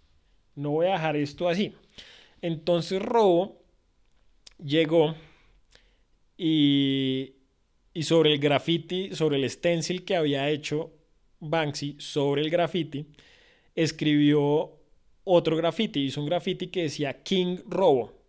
No 0.55 0.71
voy 0.71 0.87
a 0.87 0.93
dejar 0.93 1.17
esto 1.17 1.49
así. 1.49 1.75
Entonces 2.43 3.03
Robo 3.03 3.61
llegó 4.63 5.15
y, 6.37 7.35
y 7.93 8.03
sobre 8.05 8.33
el 8.33 8.39
graffiti, 8.39 9.15
sobre 9.15 9.37
el 9.37 9.51
stencil 9.51 10.05
que 10.05 10.17
había 10.17 10.49
hecho 10.49 10.93
Banksy 11.41 11.97
sobre 11.99 12.43
el 12.43 12.51
graffiti, 12.51 13.07
escribió 13.75 14.79
otro 15.25 15.57
graffiti, 15.57 16.01
hizo 16.01 16.21
un 16.21 16.27
graffiti 16.27 16.69
que 16.69 16.83
decía 16.83 17.23
King 17.23 17.59
Robo. 17.67 18.20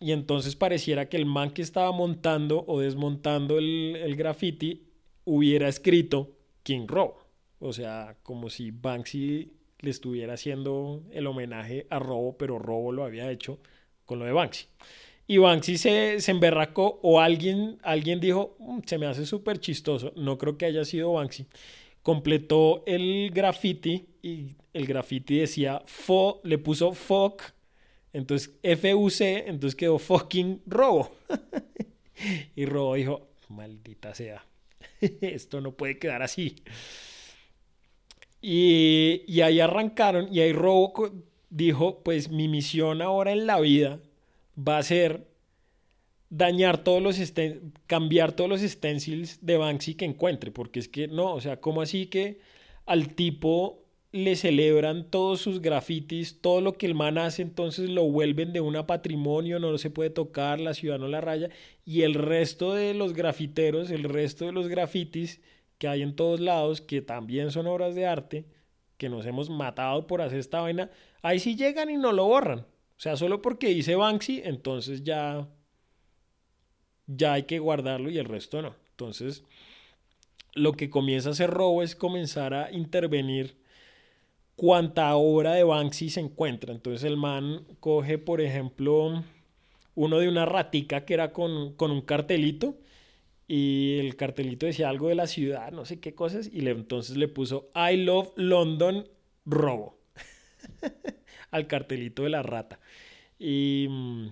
Y 0.00 0.12
entonces 0.12 0.54
pareciera 0.56 1.08
que 1.08 1.16
el 1.16 1.26
man 1.26 1.50
que 1.50 1.62
estaba 1.62 1.90
montando 1.92 2.64
o 2.66 2.80
desmontando 2.80 3.58
el, 3.58 3.96
el 3.96 4.16
graffiti 4.16 4.86
hubiera 5.24 5.68
escrito 5.68 6.36
King 6.62 6.86
Robo. 6.86 7.18
O 7.60 7.72
sea, 7.72 8.16
como 8.22 8.50
si 8.50 8.70
Banksy 8.70 9.52
le 9.80 9.90
estuviera 9.90 10.34
haciendo 10.34 11.02
el 11.12 11.26
homenaje 11.26 11.86
a 11.90 11.98
Robo, 11.98 12.36
pero 12.36 12.58
Robo 12.58 12.92
lo 12.92 13.04
había 13.04 13.30
hecho 13.30 13.58
con 14.04 14.18
lo 14.18 14.24
de 14.24 14.32
Banksy. 14.32 14.66
Y 15.26 15.38
Banksy 15.38 15.76
se, 15.76 16.20
se 16.20 16.30
emberracó 16.30 17.00
o 17.02 17.20
alguien, 17.20 17.78
alguien 17.82 18.20
dijo, 18.20 18.56
mm, 18.58 18.78
se 18.86 18.98
me 18.98 19.06
hace 19.06 19.26
súper 19.26 19.60
chistoso, 19.60 20.12
no 20.16 20.38
creo 20.38 20.56
que 20.56 20.66
haya 20.66 20.84
sido 20.84 21.12
Banksy. 21.12 21.46
Completó 22.02 22.82
el 22.86 23.30
graffiti 23.34 24.06
y 24.22 24.56
el 24.72 24.86
graffiti 24.86 25.38
decía, 25.38 25.82
fo, 25.84 26.40
le 26.44 26.56
puso 26.56 26.92
fuck, 26.92 27.42
entonces 28.12 28.58
F-U-C, 28.62 29.44
entonces 29.46 29.76
quedó 29.76 29.98
fucking 29.98 30.62
Robo. 30.66 31.14
y 32.56 32.64
Robo 32.66 32.94
dijo, 32.94 33.28
maldita 33.48 34.14
sea, 34.14 34.44
esto 35.20 35.60
no 35.60 35.72
puede 35.72 35.98
quedar 35.98 36.22
así. 36.22 36.56
Y, 38.40 39.40
ahí 39.40 39.60
arrancaron 39.60 40.32
y 40.32 40.40
ahí 40.40 40.52
Robo 40.52 41.12
dijo, 41.50 42.02
pues 42.02 42.30
mi 42.30 42.48
misión 42.48 43.02
ahora 43.02 43.32
en 43.32 43.46
la 43.46 43.60
vida 43.60 44.00
va 44.56 44.78
a 44.78 44.82
ser 44.82 45.26
dañar 46.30 46.84
todos 46.84 47.02
los 47.02 47.16
cambiar 47.86 48.32
todos 48.32 48.50
los 48.50 48.60
stencils 48.60 49.44
de 49.44 49.56
Banksy 49.56 49.94
que 49.94 50.04
encuentre, 50.04 50.50
porque 50.50 50.78
es 50.78 50.88
que 50.88 51.08
no, 51.08 51.34
o 51.34 51.40
sea, 51.40 51.60
¿cómo 51.60 51.82
así 51.82 52.06
que 52.06 52.40
al 52.86 53.14
tipo 53.14 53.87
le 54.10 54.36
celebran 54.36 55.10
todos 55.10 55.40
sus 55.40 55.60
grafitis, 55.60 56.40
todo 56.40 56.60
lo 56.60 56.72
que 56.72 56.86
el 56.86 56.94
man 56.94 57.18
hace, 57.18 57.42
entonces 57.42 57.90
lo 57.90 58.04
vuelven 58.04 58.52
de 58.52 58.60
un 58.60 58.74
patrimonio, 58.86 59.58
no 59.58 59.76
se 59.76 59.90
puede 59.90 60.10
tocar, 60.10 60.60
la 60.60 60.74
ciudad 60.74 60.98
no 60.98 61.08
la 61.08 61.20
raya, 61.20 61.50
y 61.84 62.02
el 62.02 62.14
resto 62.14 62.74
de 62.74 62.94
los 62.94 63.12
grafiteros, 63.12 63.90
el 63.90 64.04
resto 64.04 64.46
de 64.46 64.52
los 64.52 64.68
grafitis 64.68 65.40
que 65.76 65.88
hay 65.88 66.02
en 66.02 66.16
todos 66.16 66.40
lados, 66.40 66.80
que 66.80 67.02
también 67.02 67.50
son 67.50 67.66
obras 67.66 67.94
de 67.94 68.06
arte, 68.06 68.46
que 68.96 69.08
nos 69.08 69.26
hemos 69.26 69.50
matado 69.50 70.06
por 70.06 70.22
hacer 70.22 70.38
esta 70.38 70.60
vaina, 70.60 70.90
ahí 71.22 71.38
sí 71.38 71.54
llegan 71.54 71.90
y 71.90 71.96
no 71.96 72.12
lo 72.12 72.26
borran. 72.26 72.60
O 72.60 73.00
sea, 73.00 73.16
solo 73.16 73.42
porque 73.42 73.68
dice 73.68 73.94
Banksy, 73.94 74.42
entonces 74.44 75.04
ya, 75.04 75.48
ya 77.06 77.34
hay 77.34 77.44
que 77.44 77.60
guardarlo 77.60 78.10
y 78.10 78.18
el 78.18 78.24
resto 78.24 78.60
no. 78.60 78.74
Entonces, 78.90 79.44
lo 80.54 80.72
que 80.72 80.90
comienza 80.90 81.28
a 81.28 81.32
hacer 81.32 81.50
robo 81.50 81.84
es 81.84 81.94
comenzar 81.94 82.54
a 82.54 82.72
intervenir 82.72 83.56
cuánta 84.58 85.14
obra 85.14 85.52
de 85.54 85.62
Banksy 85.62 86.10
se 86.10 86.18
encuentra. 86.18 86.74
Entonces 86.74 87.04
el 87.04 87.16
man 87.16 87.64
coge, 87.78 88.18
por 88.18 88.40
ejemplo, 88.40 89.24
uno 89.94 90.18
de 90.18 90.28
una 90.28 90.46
ratica 90.46 91.04
que 91.04 91.14
era 91.14 91.32
con, 91.32 91.74
con 91.74 91.92
un 91.92 92.00
cartelito 92.02 92.76
y 93.46 93.98
el 94.00 94.16
cartelito 94.16 94.66
decía 94.66 94.88
algo 94.88 95.08
de 95.08 95.14
la 95.14 95.28
ciudad, 95.28 95.70
no 95.70 95.84
sé 95.84 96.00
qué 96.00 96.12
cosas, 96.16 96.50
y 96.52 96.62
le, 96.62 96.72
entonces 96.72 97.16
le 97.16 97.28
puso 97.28 97.70
I 97.74 97.98
love 97.98 98.32
London 98.34 99.08
robo 99.46 99.96
al 101.52 101.68
cartelito 101.68 102.24
de 102.24 102.30
la 102.30 102.42
rata. 102.42 102.80
Y, 103.38 103.86
mm, 103.88 104.26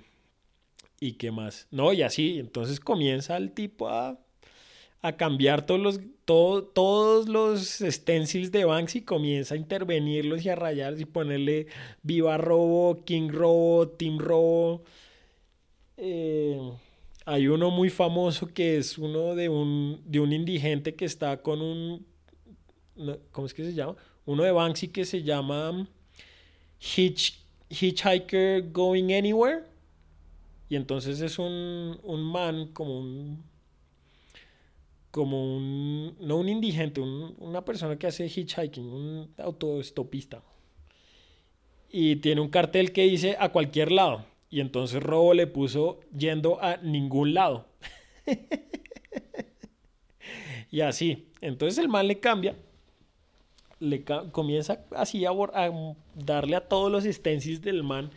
y 0.98 1.12
qué 1.12 1.30
más. 1.30 1.68
No, 1.70 1.92
y 1.92 2.02
así, 2.02 2.40
entonces 2.40 2.80
comienza 2.80 3.36
el 3.36 3.52
tipo 3.52 3.88
a, 3.88 4.18
a 5.06 5.16
cambiar 5.16 5.64
todos 5.64 5.80
los, 5.80 6.00
todos 6.24 7.28
los 7.28 7.78
stencils 7.78 8.50
de 8.50 8.64
Banksy, 8.64 9.02
comienza 9.02 9.54
a 9.54 9.56
intervenirlos 9.56 10.44
y 10.44 10.48
a 10.48 10.56
rayarlos 10.56 11.00
y 11.00 11.04
ponerle 11.04 11.68
Viva 12.02 12.36
Robo, 12.36 13.04
King 13.04 13.28
Robo, 13.30 13.88
Team 13.88 14.18
Robo. 14.18 14.82
Eh, 15.96 16.58
hay 17.24 17.46
uno 17.46 17.70
muy 17.70 17.88
famoso 17.88 18.48
que 18.48 18.78
es 18.78 18.98
uno 18.98 19.36
de 19.36 19.48
un, 19.48 20.00
de 20.04 20.18
un 20.18 20.32
indigente 20.32 20.94
que 20.96 21.04
está 21.04 21.40
con 21.40 21.62
un... 21.62 22.04
¿Cómo 23.30 23.46
es 23.46 23.54
que 23.54 23.64
se 23.64 23.72
llama? 23.72 23.94
Uno 24.24 24.42
de 24.42 24.50
Banksy 24.50 24.88
que 24.88 25.04
se 25.04 25.22
llama 25.22 25.86
Hitch, 26.80 27.38
Hitchhiker 27.70 28.72
Going 28.72 29.12
Anywhere. 29.12 29.62
Y 30.68 30.74
entonces 30.74 31.20
es 31.20 31.38
un, 31.38 31.96
un 32.02 32.22
man 32.22 32.72
como 32.72 32.98
un... 32.98 33.55
Como 35.16 35.56
un... 35.56 36.14
No 36.20 36.36
un 36.36 36.50
indigente, 36.50 37.00
una 37.00 37.64
persona 37.64 37.98
que 37.98 38.06
hace 38.06 38.26
hitchhiking, 38.26 38.84
un 38.84 39.34
autoestopista. 39.38 40.42
Y 41.90 42.16
tiene 42.16 42.42
un 42.42 42.50
cartel 42.50 42.92
que 42.92 43.04
dice 43.04 43.34
a 43.40 43.48
cualquier 43.48 43.92
lado. 43.92 44.26
Y 44.50 44.60
entonces 44.60 45.02
Robo 45.02 45.32
le 45.32 45.46
puso 45.46 46.00
yendo 46.14 46.62
a 46.62 46.76
ningún 46.76 47.32
lado. 47.32 47.66
y 50.70 50.82
así. 50.82 51.28
Entonces 51.40 51.78
el 51.78 51.88
man 51.88 52.06
le 52.06 52.20
cambia, 52.20 52.54
le 53.80 54.04
comienza 54.04 54.84
así 54.90 55.24
a, 55.24 55.30
darle 56.14 56.56
a 56.56 56.68
todos 56.68 56.92
los 56.92 57.04
stencils 57.04 57.62
del 57.62 57.82
man. 57.82 58.10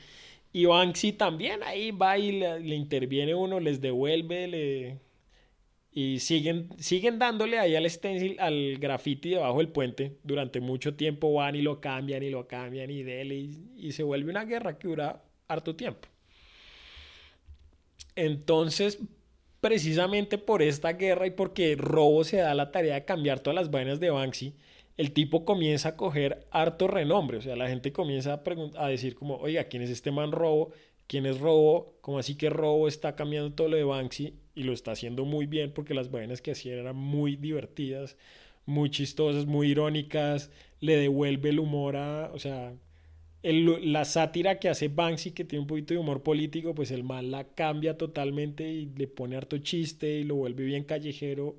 Y 0.52 0.66
Banksy 0.66 1.14
también 1.14 1.64
ahí 1.64 1.92
va 1.92 2.18
y 2.18 2.42
le, 2.42 2.76
interviene 2.76 3.36
uno, 3.36 3.62
les 3.62 3.80
devuelve, 3.80 4.48
le... 4.50 5.09
Y 5.92 6.20
siguen, 6.20 6.70
siguen 6.78 7.18
dándole 7.20 7.58
ahí 7.60 7.76
al 7.76 7.90
stencil, 7.90 8.40
al 8.40 8.78
graffiti 8.78 9.32
debajo 9.32 9.58
del 9.58 9.70
puente. 9.70 10.18
Durante 10.24 10.60
mucho 10.62 10.96
tiempo 10.96 11.34
van 11.34 11.56
y 11.56 11.62
lo 11.62 11.82
cambian 11.82 12.24
y 12.24 12.30
lo 12.30 12.48
cambian 12.48 12.92
y 12.92 13.02
y 13.76 13.92
se 13.92 14.04
vuelve 14.04 14.30
una 14.32 14.46
guerra 14.46 14.78
que 14.78 14.88
dura 14.88 15.24
harto 15.48 15.76
tiempo. 15.76 16.08
Entonces, 18.16 19.00
precisamente 19.62 20.38
por 20.38 20.62
esta 20.62 20.94
guerra 20.94 21.28
y 21.28 21.32
porque 21.32 21.76
Robo 21.78 22.24
se 22.24 22.38
da 22.38 22.54
la 22.54 22.72
tarea 22.72 22.96
de 22.96 23.06
cambiar 23.06 23.40
todas 23.40 23.56
las 23.56 23.72
vainas 23.72 24.00
de 24.00 24.10
Banksy, 24.10 24.54
el 24.98 25.14
tipo 25.14 25.46
comienza 25.46 25.90
a 25.90 25.96
coger 25.98 26.46
harto 26.52 26.88
renombre. 26.88 27.38
O 27.38 27.42
sea, 27.42 27.56
la 27.56 27.70
gente 27.70 27.92
comienza 27.94 28.34
a, 28.34 28.42
a 28.84 28.88
decir 28.90 29.16
como, 29.16 29.38
oiga, 29.38 29.66
¿quién 29.66 29.84
es 29.84 29.90
este 29.90 30.12
man 30.12 30.32
Robo? 30.32 30.72
¿Quién 31.10 31.26
es 31.26 31.40
Robo? 31.40 31.98
¿Cómo 32.02 32.20
así 32.20 32.36
que 32.36 32.52
Robo 32.52 32.88
está 32.88 33.16
cambiando 33.16 33.52
todo 33.52 33.68
lo 33.68 33.78
de 33.78 33.84
Banksy? 33.84 34.36
Y 34.54 34.62
lo 34.62 34.74
está 34.74 34.92
haciendo 34.92 35.26
muy 35.26 35.48
bien 35.48 35.74
porque 35.74 35.96
las 35.96 36.12
vainas 36.12 36.40
que 36.40 36.52
hacía 36.52 36.76
eran 36.76 36.98
muy 36.98 37.36
divertidas, 37.36 38.16
muy 38.68 38.92
chistosas, 38.92 39.48
muy 39.48 39.72
irónicas. 39.72 40.52
Le 40.80 40.98
devuelve 40.98 41.50
el 41.50 41.58
humor 41.58 41.96
a, 41.96 42.30
o 42.32 42.38
sea, 42.38 42.76
la 43.42 44.06
sátira 44.06 44.60
que 44.60 44.70
hace 44.70 44.88
Banksy, 44.88 45.32
que 45.32 45.46
tiene 45.46 45.62
un 45.62 45.68
poquito 45.68 45.96
de 45.96 46.00
humor 46.00 46.22
político, 46.22 46.76
pues 46.76 46.92
el 46.92 47.04
mal 47.04 47.32
la 47.32 47.44
cambia 47.56 47.98
totalmente 47.98 48.70
y 48.70 48.86
le 48.96 49.08
pone 49.08 49.36
harto 49.36 49.58
chiste 49.58 50.20
y 50.20 50.24
lo 50.26 50.36
vuelve 50.36 50.64
bien 50.64 50.84
callejero, 50.84 51.56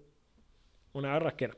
una 0.92 1.09
barraquera. 1.09 1.57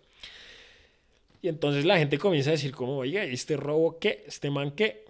Y 1.43 1.49
entonces 1.49 1.85
la 1.85 1.99
gente 1.99 2.17
comienza 2.17 2.49
a 2.49 2.53
decir 2.53 2.73
como, 2.73 2.97
oiga, 2.97 3.23
¿este 3.23 3.59
robo 3.59 3.99
qué? 3.99 4.25
¿Este 4.27 4.49
man 4.49 4.71
qué? 4.71 5.05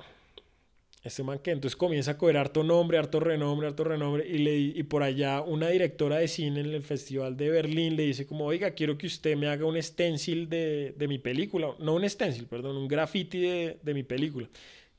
Este 1.02 1.24
man 1.24 1.40
qué? 1.40 1.50
Entonces 1.50 1.76
comienza 1.76 2.12
a 2.12 2.18
coger 2.18 2.36
harto 2.36 2.62
nombre, 2.62 2.96
harto 2.96 3.18
renombre, 3.18 3.66
harto 3.66 3.82
renombre. 3.82 4.26
Y, 4.28 4.38
le, 4.38 4.56
y 4.56 4.82
por 4.84 5.02
allá 5.02 5.40
una 5.40 5.68
directora 5.68 6.18
de 6.18 6.28
cine 6.28 6.60
en 6.60 6.66
el 6.66 6.82
Festival 6.82 7.36
de 7.36 7.50
Berlín 7.50 7.96
le 7.96 8.04
dice 8.04 8.24
como, 8.24 8.46
oiga, 8.46 8.70
quiero 8.70 8.96
que 8.96 9.08
usted 9.08 9.36
me 9.36 9.48
haga 9.48 9.66
un 9.66 9.80
stencil 9.82 10.48
de, 10.48 10.94
de 10.96 11.08
mi 11.08 11.18
película. 11.18 11.74
No 11.80 11.94
un 11.94 12.08
stencil, 12.08 12.46
perdón, 12.46 12.76
un 12.76 12.86
graffiti 12.86 13.40
de, 13.40 13.78
de 13.82 13.94
mi 13.94 14.04
película. 14.04 14.48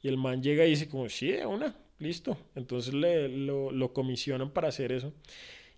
Y 0.01 0.09
el 0.09 0.17
man 0.17 0.43
llega 0.43 0.65
y 0.65 0.71
dice 0.71 0.89
como, 0.89 1.07
sí, 1.07 1.31
una, 1.47 1.73
listo. 1.99 2.37
Entonces 2.55 2.93
le, 2.93 3.29
lo, 3.29 3.71
lo 3.71 3.93
comisionan 3.93 4.49
para 4.49 4.67
hacer 4.67 4.91
eso. 4.91 5.13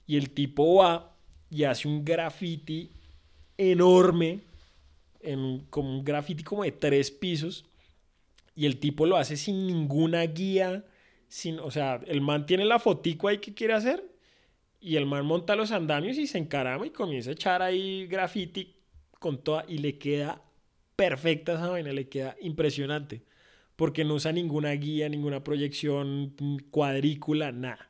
Y 0.07 0.17
el 0.17 0.31
tipo 0.31 0.75
va 0.75 1.15
y 1.51 1.65
hace 1.65 1.87
un 1.87 2.03
graffiti 2.03 2.89
enorme, 3.57 4.39
en, 5.21 5.59
como 5.69 5.91
un 5.91 6.03
graffiti 6.03 6.43
como 6.43 6.63
de 6.63 6.71
tres 6.71 7.11
pisos. 7.11 7.65
Y 8.55 8.65
el 8.65 8.79
tipo 8.79 9.05
lo 9.05 9.17
hace 9.17 9.37
sin 9.37 9.67
ninguna 9.67 10.21
guía, 10.23 10.85
sin, 11.27 11.59
o 11.59 11.71
sea, 11.71 12.01
el 12.07 12.21
man 12.21 12.45
tiene 12.45 12.65
la 12.65 12.79
fotico 12.79 13.27
ahí 13.27 13.39
que 13.39 13.53
quiere 13.53 13.73
hacer. 13.73 14.03
Y 14.79 14.97
el 14.97 15.05
man 15.05 15.25
monta 15.25 15.55
los 15.55 15.71
andamios 15.71 16.17
y 16.17 16.27
se 16.27 16.37
encarama 16.37 16.85
y 16.87 16.91
comienza 16.91 17.31
a 17.31 17.33
echar 17.33 17.61
ahí 17.61 18.07
graffiti 18.07 18.75
con 19.19 19.43
toda. 19.43 19.65
Y 19.67 19.79
le 19.79 19.97
queda 19.97 20.41
perfecta 20.95 21.53
esa 21.53 21.69
vaina, 21.69 21.91
le 21.91 22.07
queda 22.07 22.35
impresionante 22.41 23.23
porque 23.75 24.05
no 24.05 24.15
usa 24.15 24.31
ninguna 24.31 24.71
guía, 24.71 25.09
ninguna 25.09 25.43
proyección, 25.43 26.35
cuadrícula, 26.71 27.51
nada. 27.51 27.89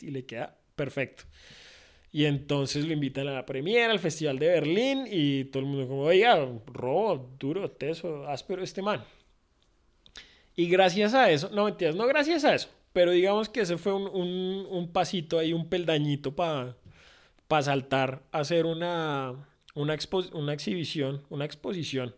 Y 0.00 0.10
le 0.10 0.26
queda 0.26 0.58
perfecto. 0.74 1.24
Y 2.16 2.24
entonces 2.24 2.86
lo 2.86 2.94
invitan 2.94 3.28
a 3.28 3.32
la 3.34 3.44
premiera, 3.44 3.92
al 3.92 3.98
Festival 3.98 4.38
de 4.38 4.46
Berlín, 4.46 5.04
y 5.06 5.44
todo 5.44 5.60
el 5.60 5.66
mundo 5.66 5.86
como, 5.86 6.00
oiga, 6.04 6.48
robo, 6.64 7.28
duro, 7.38 7.70
teso, 7.70 8.26
áspero 8.26 8.62
este 8.62 8.80
man. 8.80 9.04
Y 10.56 10.66
gracias 10.66 11.12
a 11.12 11.30
eso, 11.30 11.50
no 11.52 11.66
mentiras, 11.66 11.94
no 11.94 12.06
gracias 12.06 12.42
a 12.46 12.54
eso, 12.54 12.70
pero 12.94 13.10
digamos 13.10 13.50
que 13.50 13.60
ese 13.60 13.76
fue 13.76 13.92
un, 13.92 14.06
un, 14.66 14.92
pasito 14.94 15.38
ahí, 15.38 15.52
un 15.52 15.68
peldañito 15.68 16.34
para 16.34 16.74
pa 17.48 17.60
saltar, 17.60 18.22
hacer 18.32 18.64
una, 18.64 19.34
una, 19.74 19.98
una 20.32 20.52
exhibición, 20.54 21.22
una 21.28 21.44
exposición 21.44 22.14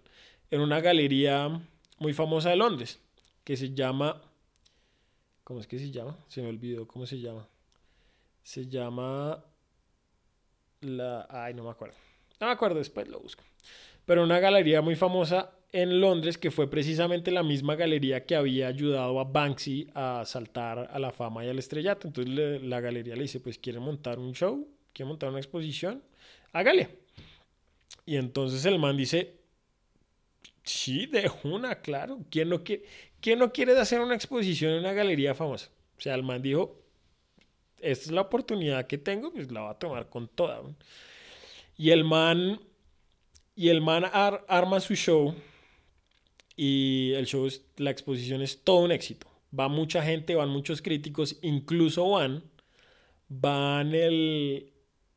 en 0.53 0.61
una 0.61 0.81
galería 0.81 1.61
muy 1.99 2.13
famosa 2.13 2.51
de 2.51 2.57
Londres, 2.57 3.01
que 3.43 3.57
se 3.57 3.75
llama... 3.75 4.23
¿Cómo 5.43 5.59
es 5.59 5.67
que 5.67 5.81
se 5.81 5.91
llama? 5.91 6.17
Se 6.29 6.41
me 6.41 6.51
olvidó 6.51 6.87
cómo 6.87 7.05
se 7.05 7.19
llama. 7.19 7.49
Se 8.45 8.69
llama... 8.69 9.43
Ay, 11.29 11.55
no 11.55 11.65
me 11.65 11.71
acuerdo. 11.71 11.97
No 12.41 12.47
me 12.47 12.53
acuerdo, 12.53 12.79
después 12.79 13.09
lo 13.09 13.21
busco. 13.21 13.43
Pero 14.05 14.23
una 14.23 14.39
galería 14.39 14.81
muy 14.81 14.97
famosa 14.97 15.53
en 15.73 16.01
Londres 16.01 16.39
que 16.39 16.51
fue 16.51 16.71
precisamente 16.71 17.31
la 17.31 17.43
misma 17.43 17.75
galería 17.75 18.25
que 18.25 18.37
había 18.37 18.69
ayudado 18.69 19.21
a 19.21 19.25
Banksy 19.25 19.91
a 19.95 20.23
saltar 20.25 20.89
a 20.91 20.99
la 20.99 21.13
fama 21.13 21.45
y 21.45 21.49
al 21.49 21.59
estrellato. 21.59 22.07
Entonces 22.07 22.63
la 22.63 22.81
galería 22.81 23.17
le 23.17 23.23
dice, 23.23 23.41
pues 23.41 23.59
quiere 23.59 23.81
montar 23.81 24.19
un 24.19 24.33
show, 24.33 24.67
quiere 24.93 25.09
montar 25.09 25.29
una 25.29 25.39
exposición, 25.39 26.03
hágale. 26.53 27.01
Y 28.07 28.17
entonces 28.17 28.65
el 28.65 28.79
man 28.79 28.97
dice, 28.97 29.39
Sí, 30.69 31.07
de 31.07 31.31
una, 31.45 31.77
claro. 31.77 32.21
¿Quién 32.31 32.51
no, 32.51 32.63
quiere, 32.63 32.85
¿Quién 33.23 33.39
no 33.39 33.53
quiere 33.53 33.79
hacer 33.79 34.01
una 34.01 34.15
exposición 34.15 34.73
en 34.73 34.81
una 34.81 34.93
galería 34.93 35.35
famosa? 35.35 35.71
O 35.97 36.01
sea, 36.01 36.15
el 36.15 36.23
man 36.23 36.43
dijo, 36.43 36.79
esta 37.81 38.05
es 38.07 38.11
la 38.11 38.23
oportunidad 38.23 38.87
que 38.87 38.99
tengo, 38.99 39.33
pues 39.33 39.51
la 39.51 39.61
va 39.63 39.71
a 39.71 39.79
tomar 39.79 40.09
con 40.09 40.29
toda. 40.29 40.63
Y 41.77 41.91
el 41.91 42.05
man, 42.05 42.61
y 43.55 43.69
el 43.69 43.81
man 43.81 44.05
arma 44.13 44.81
su 44.81 44.95
show 44.95 45.35
y 46.57 47.13
el 47.15 47.27
show, 47.27 47.47
es, 47.47 47.65
la 47.77 47.91
exposición 47.91 48.43
es 48.43 48.65
todo 48.65 48.79
un 48.81 48.93
éxito. 48.93 49.27
Va 49.59 49.69
mucha 49.69 50.03
gente, 50.03 50.35
van 50.35 50.49
muchos 50.49 50.83
críticos, 50.83 51.39
incluso 51.43 52.11
van, 52.11 52.43
van 53.29 53.95
el, 53.95 54.73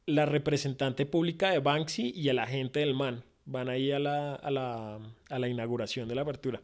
la 0.06 0.26
representante 0.26 1.06
pública 1.06 1.52
de 1.52 1.60
Banksy 1.60 2.14
y 2.16 2.30
el 2.30 2.40
agente 2.40 2.80
del 2.82 2.94
man 2.94 3.24
van 3.46 3.70
ahí 3.70 3.92
a 3.92 4.00
la, 4.00 4.36
a 4.36 4.52
la, 4.52 5.00
a 5.30 5.40
la 5.40 5.48
inauguración 5.48 6.08
de 6.08 6.16
la 6.16 6.22
apertura. 6.22 6.62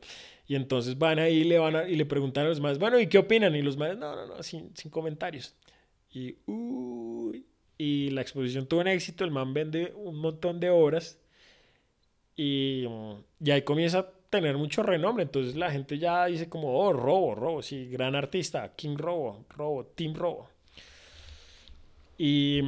Y 0.48 0.56
entonces 0.56 0.98
van 0.98 1.20
ahí 1.20 1.38
y 1.38 1.44
le, 1.44 1.60
van 1.60 1.90
y 1.90 1.96
le 1.96 2.06
preguntan 2.06 2.46
a 2.46 2.50
los 2.50 2.60
más, 2.60 2.80
bueno, 2.80 3.00
¿y 3.00 3.08
qué 3.08 3.18
opinan? 3.18 3.56
Y 3.56 3.62
los 3.62 3.78
más, 3.78 3.98
no, 3.98 4.16
no, 4.16 4.26
no, 4.28 4.44
sin, 4.44 4.76
sin 4.76 4.90
comentarios. 4.92 5.54
Y, 6.12 6.36
y 7.78 8.10
la 8.10 8.22
exposición 8.22 8.68
tuvo 8.68 8.82
un 8.82 8.88
éxito, 8.88 9.24
el 9.24 9.32
man 9.32 9.54
vende 9.54 9.94
un 9.96 10.18
montón 10.20 10.60
de 10.60 10.70
obras 10.70 11.20
y, 12.36 12.86
y 13.44 13.52
ahí 13.52 13.62
comienza 13.62 14.00
a 14.00 14.12
tener 14.30 14.58
mucho 14.58 14.84
renombre. 14.84 15.24
Entonces 15.24 15.56
la 15.56 15.72
gente 15.72 15.98
ya 15.98 16.26
dice 16.26 16.50
como, 16.50 16.80
oh, 16.80 16.94
Robo, 16.94 17.36
Robo, 17.36 17.62
sí, 17.62 17.88
gran 17.88 18.16
artista, 18.16 18.74
King 18.76 18.98
Robo, 18.98 19.46
Robo, 19.50 19.86
Team 19.86 20.14
Robo. 20.16 20.50
Y... 22.18 22.62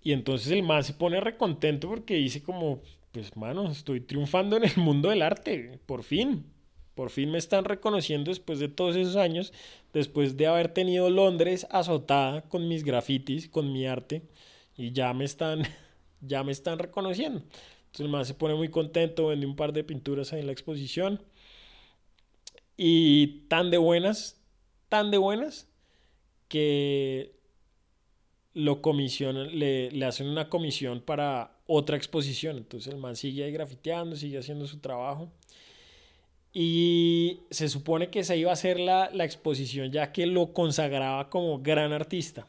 Y 0.00 0.12
entonces 0.12 0.52
el 0.52 0.62
man 0.62 0.84
se 0.84 0.94
pone 0.94 1.20
recontento 1.20 1.88
porque 1.88 2.14
dice 2.14 2.42
como, 2.42 2.80
pues 3.12 3.36
mano, 3.36 3.68
estoy 3.70 4.00
triunfando 4.00 4.56
en 4.56 4.64
el 4.64 4.76
mundo 4.76 5.10
del 5.10 5.22
arte, 5.22 5.80
por 5.84 6.02
fin. 6.04 6.46
Por 6.98 7.10
fin 7.10 7.30
me 7.30 7.38
están 7.38 7.64
reconociendo 7.64 8.32
después 8.32 8.58
de 8.58 8.66
todos 8.66 8.96
esos 8.96 9.14
años, 9.14 9.52
después 9.92 10.36
de 10.36 10.48
haber 10.48 10.74
tenido 10.74 11.10
Londres 11.10 11.64
azotada 11.70 12.42
con 12.48 12.66
mis 12.66 12.82
grafitis, 12.82 13.48
con 13.48 13.72
mi 13.72 13.86
arte, 13.86 14.22
y 14.76 14.90
ya 14.90 15.14
me 15.14 15.24
están, 15.24 15.62
ya 16.20 16.42
me 16.42 16.50
están 16.50 16.80
reconociendo. 16.80 17.38
Entonces 17.38 18.00
el 18.00 18.08
man 18.08 18.24
se 18.24 18.34
pone 18.34 18.56
muy 18.56 18.68
contento, 18.68 19.28
vende 19.28 19.46
un 19.46 19.54
par 19.54 19.72
de 19.72 19.84
pinturas 19.84 20.32
ahí 20.32 20.40
en 20.40 20.46
la 20.46 20.52
exposición. 20.52 21.22
Y 22.76 23.46
tan 23.46 23.70
de 23.70 23.78
buenas, 23.78 24.42
tan 24.88 25.12
de 25.12 25.18
buenas, 25.18 25.68
que 26.48 27.36
lo 28.54 28.82
comisionan, 28.82 29.56
le, 29.56 29.92
le, 29.92 30.04
hacen 30.04 30.26
una 30.26 30.48
comisión 30.48 31.00
para 31.00 31.60
otra 31.68 31.96
exposición. 31.96 32.56
Entonces 32.56 32.92
el 32.92 32.98
man 32.98 33.14
sigue 33.14 33.44
ahí 33.44 33.52
grafiteando, 33.52 34.16
sigue 34.16 34.38
haciendo 34.38 34.66
su 34.66 34.80
trabajo. 34.80 35.30
Y 36.52 37.40
se 37.50 37.68
supone 37.68 38.10
que 38.10 38.20
esa 38.20 38.34
iba 38.34 38.52
a 38.52 38.56
ser 38.56 38.80
la, 38.80 39.10
la 39.12 39.24
exposición 39.24 39.92
ya 39.92 40.12
que 40.12 40.26
lo 40.26 40.52
consagraba 40.52 41.28
como 41.30 41.60
gran 41.60 41.92
artista. 41.92 42.46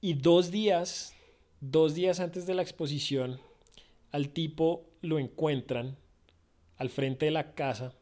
Y 0.00 0.14
dos 0.14 0.50
días, 0.50 1.14
dos 1.60 1.94
días 1.94 2.20
antes 2.20 2.46
de 2.46 2.54
la 2.54 2.62
exposición, 2.62 3.40
al 4.10 4.28
tipo 4.28 4.84
lo 5.00 5.18
encuentran 5.18 5.96
al 6.76 6.90
frente 6.90 7.26
de 7.26 7.32
la 7.32 7.54
casa, 7.54 7.94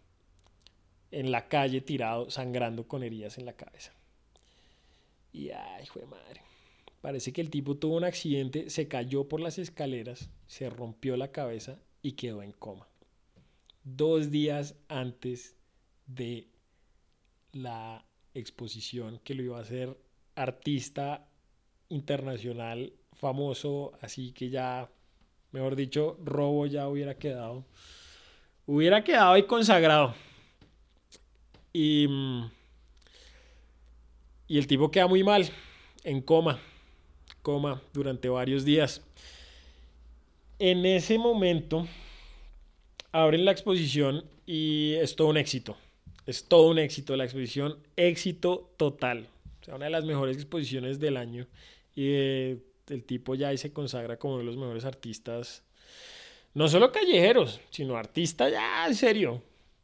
en 1.11 1.31
la 1.31 1.49
calle, 1.49 1.81
tirado, 1.81 2.31
sangrando 2.31 2.89
con 2.89 3.03
heridas 3.03 3.39
en 3.39 3.45
la 3.45 3.53
cabeza. 3.53 3.93
Y 5.33 5.51
ay, 5.51 5.85
hijo 5.85 6.01
de 6.01 6.07
madre. 6.07 6.43
Parece 7.01 7.33
que 7.33 7.41
el 7.41 7.51
tipo 7.51 7.77
tuvo 7.77 7.97
un 7.97 8.05
accidente, 8.05 8.71
se 8.71 8.89
cayó 8.89 9.29
por 9.29 9.41
las 9.41 9.59
escaleras, 9.59 10.31
se 10.47 10.71
rompió 10.71 11.17
la 11.17 11.33
cabeza 11.33 11.79
y 12.01 12.13
quedó 12.13 12.43
en 12.43 12.53
coma. 12.53 12.89
Dos 13.85 14.31
días 14.31 14.77
antes 14.89 15.57
de 16.07 16.47
la 17.53 18.05
exposición 18.35 19.21
que 19.25 19.35
lo 19.35 19.43
iba 19.43 19.59
a 19.59 19.63
hacer 19.63 19.99
artista 20.37 21.29
internacional 21.89 22.93
famoso, 23.15 23.93
así 24.01 24.33
que 24.33 24.51
ya, 24.51 24.89
mejor 25.51 25.77
dicho, 25.77 26.17
Robo 26.25 26.67
ya 26.67 26.89
hubiera 26.89 27.17
quedado, 27.17 27.65
hubiera 28.67 29.05
quedado 29.05 29.33
ahí 29.33 29.47
consagrado. 29.47 30.15
Y, 31.73 32.07
y 34.47 34.59
el 34.59 34.67
tipo 34.67 34.91
queda 34.91 35.07
muy 35.07 35.25
mal, 35.25 35.51
en 36.05 36.21
coma, 36.23 36.61
coma 37.43 37.83
durante 37.93 38.29
varios 38.29 38.65
días. 38.65 39.03
En 40.59 40.87
ese 40.87 41.19
momento 41.19 41.87
abren 43.13 43.45
la 43.45 43.53
exposición 43.53 44.25
y 44.47 44.95
es 44.95 45.15
todo 45.15 45.29
un 45.29 45.37
éxito. 45.37 45.77
Es 46.27 46.49
todo 46.49 46.71
un 46.71 46.79
éxito 46.79 47.17
la 47.17 47.25
exposición, 47.25 47.79
éxito 47.97 48.73
total. 48.77 49.29
O 49.61 49.65
sea, 49.65 49.77
una 49.77 49.85
de 49.85 49.91
las 49.91 50.05
mejores 50.05 50.37
exposiciones 50.37 50.99
del 50.99 51.17
año. 51.17 51.47
Y 51.95 52.07
eh, 52.09 52.59
el 52.89 53.05
tipo 53.05 53.35
ya 53.35 53.49
ahí 53.49 53.59
se 53.59 53.73
consagra 53.73 54.19
como 54.19 54.35
uno 54.35 54.41
de 54.41 54.47
los 54.47 54.57
mejores 54.57 54.85
artistas, 54.85 55.63
no 56.55 56.69
solo 56.69 56.91
callejeros, 56.91 57.61
sino 57.71 57.97
artista 57.97 58.49
ya 58.49 58.87
en 58.87 58.95
serio. 58.95 59.43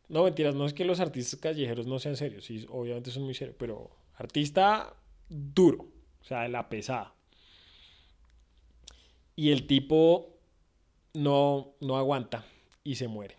No, 0.08 0.24
mentiras, 0.24 0.54
no 0.54 0.64
es 0.64 0.72
que 0.72 0.86
los 0.86 1.00
artistas 1.00 1.38
callejeros 1.38 1.86
no 1.86 1.98
sean 1.98 2.16
serios, 2.16 2.46
sí, 2.46 2.64
obviamente 2.70 3.10
son 3.10 3.24
muy 3.24 3.34
serios, 3.34 3.56
pero 3.58 3.90
artista 4.14 4.94
duro, 5.28 5.86
o 6.22 6.24
sea, 6.24 6.42
de 6.42 6.48
la 6.48 6.70
pesada. 6.70 7.14
Y 9.36 9.50
el 9.50 9.66
tipo 9.66 10.34
no, 11.12 11.74
no 11.80 11.98
aguanta 11.98 12.44
y 12.88 12.94
se 12.94 13.06
muere. 13.06 13.36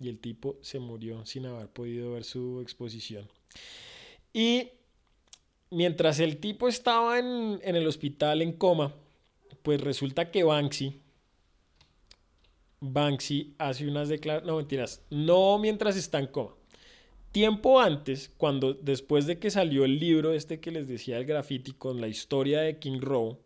Y 0.00 0.08
el 0.08 0.18
tipo 0.18 0.56
se 0.62 0.78
murió 0.78 1.26
sin 1.26 1.44
haber 1.44 1.68
podido 1.68 2.12
ver 2.12 2.24
su 2.24 2.62
exposición. 2.62 3.28
Y 4.32 4.70
mientras 5.70 6.20
el 6.20 6.38
tipo 6.38 6.66
estaba 6.66 7.18
en, 7.18 7.60
el 7.62 7.86
hospital 7.86 8.40
en 8.40 8.52
coma, 8.52 8.94
pues 9.62 9.82
resulta 9.82 10.30
que 10.30 10.42
Banksy, 10.42 10.98
Banksy 12.80 13.54
hace 13.58 13.86
unas 13.86 14.08
declaraciones, 14.08 14.50
no 14.50 14.56
mentiras, 14.56 15.02
no 15.10 15.58
mientras 15.58 15.94
está 15.96 16.18
en 16.18 16.28
coma. 16.28 16.54
Tiempo 17.32 17.78
antes, 17.78 18.32
cuando 18.38 18.72
después 18.72 19.26
de 19.26 19.38
que 19.38 19.50
salió 19.50 19.84
el 19.84 19.98
libro 19.98 20.32
este 20.32 20.60
que 20.60 20.70
les 20.70 20.88
decía 20.88 21.18
el 21.18 21.26
graffiti 21.26 21.72
con 21.72 22.00
la 22.00 22.08
historia 22.08 22.62
de 22.62 22.78
King 22.78 23.00
Row, 23.00 23.38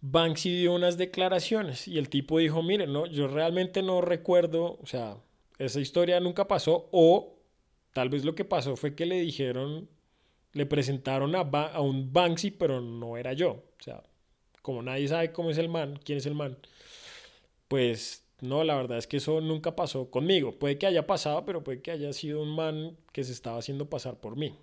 Banksy 0.00 0.60
dio 0.60 0.72
unas 0.74 0.96
declaraciones 0.96 1.86
y 1.86 1.98
el 1.98 2.08
tipo 2.08 2.38
dijo, 2.38 2.62
miren, 2.62 2.92
no, 2.92 3.06
yo 3.06 3.28
realmente 3.28 3.82
no 3.82 4.00
recuerdo, 4.00 4.78
o 4.80 4.86
sea, 4.86 5.18
esa 5.58 5.80
historia 5.80 6.20
nunca 6.20 6.48
pasó 6.48 6.88
o 6.92 7.36
tal 7.92 8.08
vez 8.08 8.24
lo 8.24 8.34
que 8.34 8.44
pasó 8.44 8.76
fue 8.76 8.94
que 8.94 9.06
le 9.06 9.20
dijeron 9.20 9.88
le 10.52 10.66
presentaron 10.66 11.34
a, 11.36 11.40
a, 11.40 11.80
un 11.80 12.12
Banksy, 12.12 12.50
pero 12.50 12.80
no 12.80 13.16
era 13.16 13.32
yo. 13.32 13.50
O 13.50 13.82
sea, 13.82 14.02
como 14.62 14.82
nadie 14.82 15.08
sabe 15.08 15.32
cómo 15.32 15.50
es 15.50 15.58
el 15.58 15.68
man, 15.68 15.98
quién 16.04 16.18
es 16.18 16.26
el 16.26 16.34
man, 16.34 16.58
pues 17.68 18.24
no, 18.40 18.64
la 18.64 18.74
verdad 18.74 18.98
es 18.98 19.06
que 19.06 19.18
eso 19.18 19.40
nunca 19.40 19.76
pasó 19.76 20.10
conmigo. 20.10 20.58
Puede 20.58 20.78
que 20.78 20.86
haya 20.86 21.06
pasado, 21.06 21.44
pero 21.44 21.62
puede 21.62 21.82
que 21.82 21.90
haya 21.90 22.12
sido 22.12 22.42
un 22.42 22.54
man 22.54 22.96
que 23.12 23.24
se 23.24 23.32
estaba 23.32 23.58
haciendo 23.58 23.88
pasar 23.88 24.18
por 24.18 24.36
mí. 24.36 24.56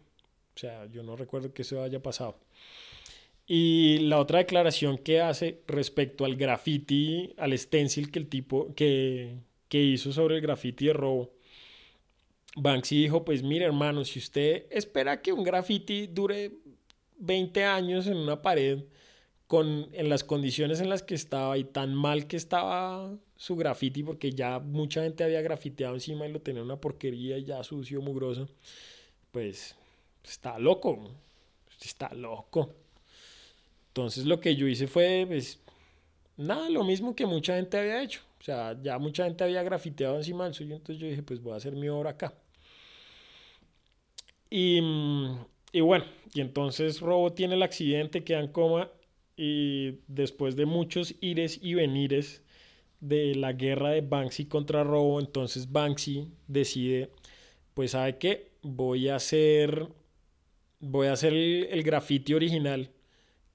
O 0.55 0.59
sea, 0.59 0.87
yo 0.87 1.03
no 1.03 1.15
recuerdo 1.15 1.53
que 1.53 1.61
eso 1.61 1.81
haya 1.81 2.01
pasado. 2.01 2.37
Y 3.47 3.99
la 3.99 4.19
otra 4.19 4.39
declaración 4.39 4.97
que 4.97 5.21
hace 5.21 5.61
respecto 5.67 6.25
al 6.25 6.35
graffiti, 6.35 7.33
al 7.37 7.57
stencil 7.57 8.11
que 8.11 8.19
el 8.19 8.27
tipo 8.27 8.73
que, 8.75 9.37
que 9.69 9.81
hizo 9.81 10.11
sobre 10.11 10.35
el 10.35 10.41
graffiti 10.41 10.87
de 10.87 10.93
robo, 10.93 11.31
Banksy 12.57 13.03
dijo, 13.03 13.23
pues 13.23 13.43
mire 13.43 13.65
hermano, 13.65 14.03
si 14.03 14.19
usted 14.19 14.65
espera 14.71 15.21
que 15.21 15.31
un 15.31 15.43
graffiti 15.43 16.07
dure 16.07 16.51
20 17.19 17.63
años 17.63 18.07
en 18.07 18.17
una 18.17 18.41
pared, 18.41 18.83
con, 19.47 19.87
en 19.93 20.09
las 20.09 20.23
condiciones 20.23 20.81
en 20.81 20.89
las 20.89 21.03
que 21.03 21.15
estaba 21.15 21.57
y 21.57 21.63
tan 21.63 21.95
mal 21.95 22.27
que 22.27 22.37
estaba 22.37 23.15
su 23.37 23.55
graffiti, 23.55 24.03
porque 24.03 24.31
ya 24.31 24.59
mucha 24.59 25.03
gente 25.03 25.23
había 25.23 25.41
grafiteado 25.41 25.93
encima 25.93 26.27
y 26.27 26.31
lo 26.31 26.41
tenía 26.41 26.63
una 26.63 26.81
porquería 26.81 27.37
ya 27.39 27.63
sucio, 27.63 28.01
mugroso, 28.01 28.49
pues 29.31 29.75
está 30.23 30.59
loco, 30.59 31.11
está 31.81 32.13
loco. 32.13 32.73
Entonces 33.97 34.27
lo 34.27 34.39
que 34.39 34.55
yo 34.55 34.67
hice 34.67 34.85
fue, 34.85 35.25
pues, 35.27 35.59
nada, 36.37 36.69
lo 36.69 36.83
mismo 36.83 37.15
que 37.15 37.25
mucha 37.25 37.55
gente 37.55 37.79
había 37.79 38.03
hecho. 38.03 38.21
O 38.39 38.43
sea, 38.43 38.77
ya 38.83 38.99
mucha 38.99 39.23
gente 39.23 39.43
había 39.43 39.63
grafiteado 39.63 40.17
encima 40.17 40.43
del 40.45 40.53
suyo, 40.53 40.75
entonces 40.75 41.01
yo 41.01 41.07
dije, 41.07 41.23
pues 41.23 41.41
voy 41.41 41.53
a 41.53 41.55
hacer 41.55 41.73
mi 41.73 41.89
obra 41.89 42.11
acá. 42.11 42.31
Y, 44.51 44.79
bueno, 45.81 46.05
y 46.31 46.41
entonces 46.41 46.99
Robo 47.01 47.33
tiene 47.33 47.55
el 47.55 47.63
accidente, 47.63 48.23
queda 48.23 48.39
en 48.39 48.49
coma 48.51 48.91
y 49.35 49.95
después 50.07 50.55
de 50.55 50.67
muchos 50.67 51.15
ires 51.19 51.59
y 51.63 51.73
venires 51.73 52.43
de 52.99 53.33
la 53.33 53.53
guerra 53.53 53.89
de 53.89 54.01
Banksy 54.01 54.45
contra 54.45 54.83
Robo, 54.83 55.19
entonces 55.19 55.71
Banksy 55.71 56.27
decide, 56.47 57.09
pues 57.73 57.91
sabe 57.91 58.19
qué, 58.19 58.51
voy 58.61 59.09
a 59.09 59.15
hacer, 59.15 59.87
voy 60.79 61.07
a 61.07 61.13
hacer 61.13 61.33
el, 61.33 61.67
el 61.71 61.81
graffiti 61.81 62.35
original 62.35 62.91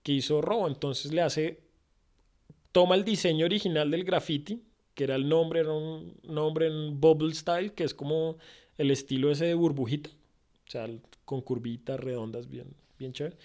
que 0.03 0.13
hizo 0.13 0.41
Robo, 0.41 0.67
entonces 0.69 1.13
le 1.13 1.23
hace, 1.23 1.61
toma 2.73 2.95
el 2.95 3.05
diseño 3.05 3.47
original 3.47 3.91
del 3.91 4.05
graffiti, 4.05 4.63
que 4.95 5.05
era 5.05 5.15
el 5.15 5.29
nombre, 5.29 5.61
era 5.61 5.73
un 5.73 6.15
nombre 6.25 6.67
en 6.67 7.01
bubble 7.01 7.35
style, 7.35 7.73
que 7.73 7.85
es 7.85 7.95
como 7.95 8.37
el 8.79 8.91
estilo 8.91 9.31
ese 9.31 9.47
de 9.47 9.55
burbujita 9.55 10.11
o 10.67 10.71
sea, 10.71 10.89
con 11.25 11.43
curvitas 11.43 12.01
redondas, 12.01 12.49
bien, 12.49 12.75
bien 12.99 13.13
chévere. 13.13 13.37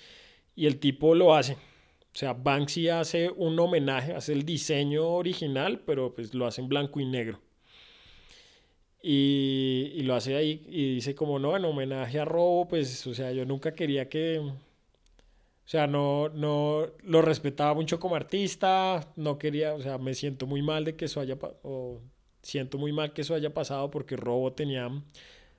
Y 0.56 0.66
el 0.66 0.80
tipo 0.80 1.14
lo 1.14 1.36
hace. 1.36 1.54
O 1.54 2.20
sea, 2.20 2.34
Banksy 2.34 2.90
hace 2.90 3.30
un 3.30 3.60
homenaje, 3.60 4.14
hace 4.14 4.34
el 4.34 4.44
diseño 4.44 5.08
original, 5.08 5.82
pero 5.86 6.14
pues 6.14 6.34
lo 6.34 6.48
hace 6.48 6.62
en 6.62 6.70
blanco 6.70 7.00
y 7.00 7.06
negro. 7.06 7.42
Y, 9.04 9.92
y, 9.94 10.02
lo 10.04 10.16
hace 10.16 10.36
ahí 10.36 10.66
y 10.68 10.96
dice 10.96 11.16
como 11.16 11.38
no, 11.38 11.56
en 11.56 11.66
homenaje 11.66 12.20
a 12.20 12.26
Robo, 12.26 12.68
pues, 12.68 13.06
o 13.06 13.14
sea, 13.14 13.32
yo 13.32 13.46
nunca 13.46 13.76
quería 13.76 14.10
que, 14.10 14.42
o 15.68 15.70
sea, 15.70 15.86
no, 15.86 16.30
no, 16.30 16.88
lo 17.04 17.22
respetaba 17.22 17.74
mucho 17.74 18.00
como 18.00 18.16
artista, 18.16 19.12
no 19.18 19.38
quería, 19.38 19.74
o 19.74 19.82
sea, 19.82 19.98
me 19.98 20.14
siento 20.14 20.48
muy 20.48 20.62
mal 20.62 20.86
de 20.86 20.96
que 20.96 21.06
eso 21.06 21.20
haya, 21.20 21.38
o 21.62 22.00
siento 22.42 22.78
muy 22.78 22.94
mal 22.94 23.12
que 23.12 23.22
eso 23.22 23.36
haya 23.36 23.54
pasado 23.54 23.92
porque 23.92 24.16
Robo 24.16 24.54
tenía, 24.54 24.90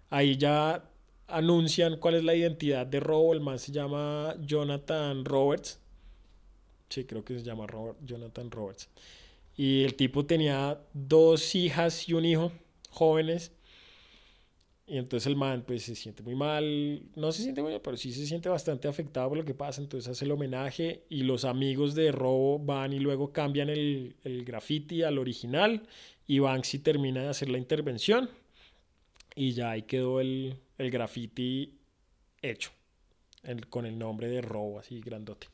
ahí 0.09 0.38
ya 0.38 0.83
anuncian 1.27 1.99
cuál 1.99 2.14
es 2.14 2.25
la 2.25 2.35
identidad 2.35 2.87
de 2.87 3.01
Robo. 3.01 3.35
El 3.35 3.40
man 3.40 3.59
se 3.59 3.71
llama 3.71 4.35
Jonathan 4.40 5.25
Roberts. 5.27 5.79
Sí, 6.88 7.05
creo 7.05 7.23
que 7.23 7.38
se 7.38 7.44
llama 7.44 7.66
Jonathan 8.03 8.51
Roberts. 8.51 8.88
Y 9.57 9.85
el 9.85 9.94
tipo 9.94 10.25
tenía 10.25 10.81
dos 10.94 11.55
hijas 11.55 12.09
y 12.09 12.14
un 12.14 12.25
hijo 12.25 12.51
jóvenes. 12.90 13.53
Y 14.88 14.96
entonces 14.96 15.27
el 15.27 15.37
man 15.37 15.64
pues 15.66 15.83
se 15.83 15.94
siente 15.94 16.22
muy 16.22 16.35
mal, 16.35 17.03
no 17.14 17.31
se 17.31 17.42
siente 17.42 17.61
muy 17.61 17.72
mal, 17.72 17.83
pero 17.83 17.98
sí 17.98 18.11
se 18.11 18.27
siente 18.27 18.48
bastante 18.48 18.88
afectado 18.88 19.29
por 19.29 19.37
lo 19.37 19.44
que 19.44 19.53
pasa. 19.53 19.83
Entonces 19.83 20.11
hace 20.11 20.24
el 20.24 20.31
homenaje 20.31 21.05
y 21.11 21.24
los 21.24 21.44
amigos 21.44 21.94
de 21.94 22.11
Robo 22.11 22.59
van 22.59 22.94
y 22.94 22.98
luego 22.98 23.31
cambian 23.31 23.68
el, 23.68 24.16
el 24.24 24.44
graffiti 24.46 25.03
al 25.03 25.18
original. 25.18 25.83
Y 26.27 26.38
Banksy 26.38 26.79
termina 26.79 27.20
de 27.20 27.29
hacer 27.29 27.51
la 27.51 27.59
intervención. 27.59 28.31
Y 29.35 29.53
ya 29.53 29.72
ahí 29.72 29.83
quedó 29.83 30.20
el, 30.20 30.57
el 30.79 30.90
graffiti 30.90 31.74
hecho, 32.40 32.70
con 33.68 33.85
el 33.85 33.98
nombre 33.98 34.29
de 34.29 34.40
robo 34.40 34.79
así 34.79 35.01
grandote. 35.01 35.48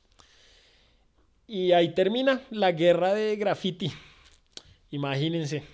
Y 1.47 1.73
ahí 1.73 1.93
termina 1.93 2.41
la 2.51 2.73
guerra 2.73 3.15
de 3.15 3.37
graffiti. 3.37 3.91
Imagínense, 4.91 5.65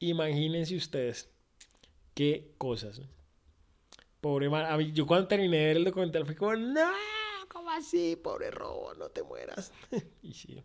imagínense 0.00 0.76
ustedes 0.76 1.30
qué 2.16 2.54
cosas. 2.56 3.02
Pobre 4.22 4.48
man, 4.48 4.80
yo 4.92 5.06
cuando 5.06 5.28
terminé 5.28 5.58
de 5.58 5.66
ver 5.66 5.76
el 5.76 5.84
documental 5.84 6.24
fui 6.24 6.34
como, 6.34 6.56
no, 6.56 6.90
¿cómo 7.48 7.70
así? 7.70 8.16
Pobre 8.16 8.50
robo, 8.50 8.94
no 8.94 9.10
te 9.10 9.22
mueras. 9.22 9.70
y 10.22 10.32
sí, 10.32 10.60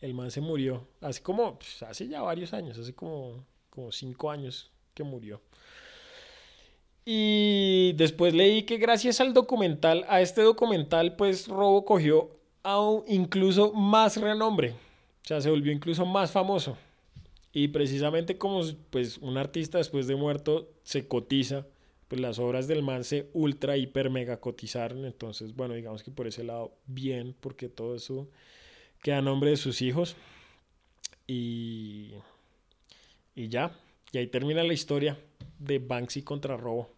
el 0.00 0.12
man 0.12 0.30
se 0.30 0.40
murió. 0.40 0.86
Hace 1.00 1.22
como, 1.22 1.56
pues, 1.56 1.82
hace 1.84 2.08
ya 2.08 2.20
varios 2.20 2.52
años, 2.52 2.76
hace 2.76 2.94
como, 2.94 3.46
como 3.70 3.92
cinco 3.92 4.30
años 4.30 4.72
que 4.92 5.04
murió. 5.04 5.40
Y 7.04 7.92
después 7.94 8.34
leí 8.34 8.64
que 8.64 8.76
gracias 8.76 9.20
al 9.20 9.32
documental, 9.32 10.04
a 10.08 10.20
este 10.20 10.42
documental, 10.42 11.14
pues 11.14 11.46
Robo 11.46 11.84
cogió 11.84 12.36
aún 12.64 13.04
incluso 13.06 13.72
más 13.72 14.16
renombre. 14.20 14.72
O 15.22 15.28
sea, 15.28 15.40
se 15.40 15.48
volvió 15.48 15.72
incluso 15.72 16.04
más 16.04 16.32
famoso. 16.32 16.76
Y 17.58 17.66
precisamente 17.66 18.38
como 18.38 18.62
pues 18.90 19.18
un 19.18 19.36
artista 19.36 19.78
después 19.78 20.06
de 20.06 20.14
muerto 20.14 20.70
se 20.84 21.08
cotiza, 21.08 21.66
pues 22.06 22.20
las 22.20 22.38
obras 22.38 22.68
del 22.68 22.84
man 22.84 23.02
se 23.02 23.30
ultra, 23.32 23.76
hiper, 23.76 24.10
mega 24.10 24.38
cotizaron. 24.38 25.04
Entonces, 25.04 25.56
bueno, 25.56 25.74
digamos 25.74 26.04
que 26.04 26.12
por 26.12 26.28
ese 26.28 26.44
lado, 26.44 26.72
bien, 26.86 27.34
porque 27.40 27.68
todo 27.68 27.96
eso 27.96 28.28
queda 29.02 29.18
a 29.18 29.22
nombre 29.22 29.50
de 29.50 29.56
sus 29.56 29.82
hijos. 29.82 30.14
Y, 31.26 32.12
y 33.34 33.48
ya, 33.48 33.72
y 34.12 34.18
ahí 34.18 34.28
termina 34.28 34.62
la 34.62 34.72
historia 34.72 35.18
de 35.58 35.80
Banksy 35.80 36.22
contra 36.22 36.56
Robo. 36.56 36.88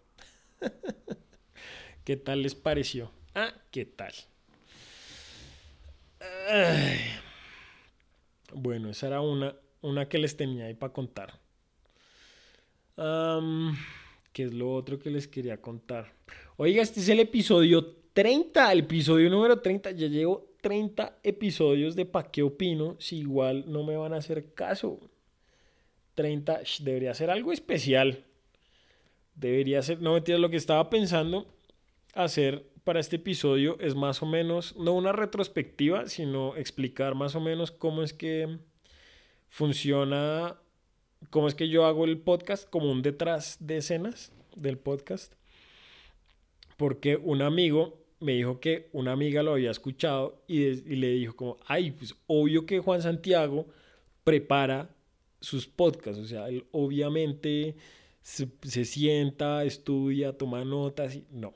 ¿Qué 2.04 2.18
tal 2.18 2.42
les 2.42 2.54
pareció? 2.54 3.10
Ah, 3.34 3.54
¿qué 3.70 3.86
tal? 3.86 4.12
Bueno, 8.52 8.90
esa 8.90 9.06
era 9.06 9.22
una, 9.22 9.54
una 9.82 10.08
que 10.08 10.18
les 10.18 10.36
tenía 10.36 10.66
ahí 10.66 10.74
para 10.74 10.92
contar. 10.92 11.38
¿Qué 14.32 14.44
es 14.44 14.52
lo 14.52 14.72
otro 14.72 14.98
que 14.98 15.10
les 15.10 15.26
quería 15.26 15.60
contar? 15.60 16.12
Oiga, 16.56 16.82
este 16.82 17.00
es 17.00 17.08
el 17.08 17.20
episodio 17.20 17.96
30, 18.12 18.72
el 18.72 18.80
episodio 18.80 19.30
número 19.30 19.60
30. 19.60 19.92
Ya 19.92 20.06
llevo 20.06 20.54
30 20.60 21.20
episodios 21.22 21.96
de 21.96 22.04
Pa' 22.04 22.30
qué 22.30 22.42
opino 22.42 22.96
si 22.98 23.18
igual 23.18 23.64
no 23.66 23.84
me 23.84 23.96
van 23.96 24.12
a 24.12 24.18
hacer 24.18 24.52
caso. 24.52 25.00
30, 26.14 26.60
debería 26.80 27.14
ser 27.14 27.30
algo 27.30 27.52
especial. 27.52 28.24
Debería 29.34 29.80
ser, 29.80 30.02
no 30.02 30.16
entiendo 30.16 30.42
lo 30.42 30.50
que 30.50 30.56
estaba 30.56 30.90
pensando 30.90 31.46
hacer 32.14 32.68
para 32.84 33.00
este 33.00 33.16
episodio 33.16 33.78
es 33.80 33.94
más 33.94 34.22
o 34.22 34.26
menos, 34.26 34.76
no 34.76 34.94
una 34.94 35.12
retrospectiva, 35.12 36.08
sino 36.08 36.56
explicar 36.56 37.14
más 37.14 37.34
o 37.34 37.40
menos 37.40 37.70
cómo 37.70 38.02
es 38.02 38.12
que 38.12 38.58
funciona, 39.50 40.56
cómo 41.28 41.48
es 41.48 41.54
que 41.54 41.68
yo 41.68 41.84
hago 41.84 42.06
el 42.06 42.18
podcast, 42.18 42.68
como 42.70 42.90
un 42.90 43.02
detrás 43.02 43.58
de 43.60 43.76
escenas 43.78 44.32
del 44.56 44.78
podcast. 44.78 45.34
Porque 46.78 47.16
un 47.16 47.42
amigo 47.42 48.00
me 48.20 48.32
dijo 48.32 48.60
que 48.60 48.88
una 48.92 49.12
amiga 49.12 49.42
lo 49.42 49.52
había 49.52 49.70
escuchado 49.70 50.42
y, 50.46 50.70
le 50.96 51.10
dijo 51.10 51.36
como, 51.36 51.58
ay, 51.66 51.90
pues 51.90 52.14
obvio 52.26 52.64
que 52.64 52.78
Juan 52.78 53.02
Santiago 53.02 53.66
prepara 54.24 54.94
sus 55.40 55.66
podcasts, 55.66 56.20
o 56.20 56.26
sea, 56.26 56.48
él 56.48 56.66
obviamente 56.70 57.74
se, 58.20 58.48
se 58.62 58.84
sienta, 58.84 59.64
estudia, 59.64 60.36
toma 60.36 60.64
notas 60.64 61.16
y 61.16 61.26
no. 61.30 61.54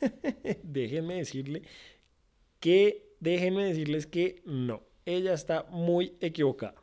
déjenme 0.62 1.14
decirle 1.14 1.62
que, 2.60 3.14
déjenme 3.20 3.64
decirles 3.64 4.06
que 4.06 4.42
no, 4.44 4.82
ella 5.06 5.32
está 5.32 5.66
muy 5.70 6.14
equivocada. 6.20 6.81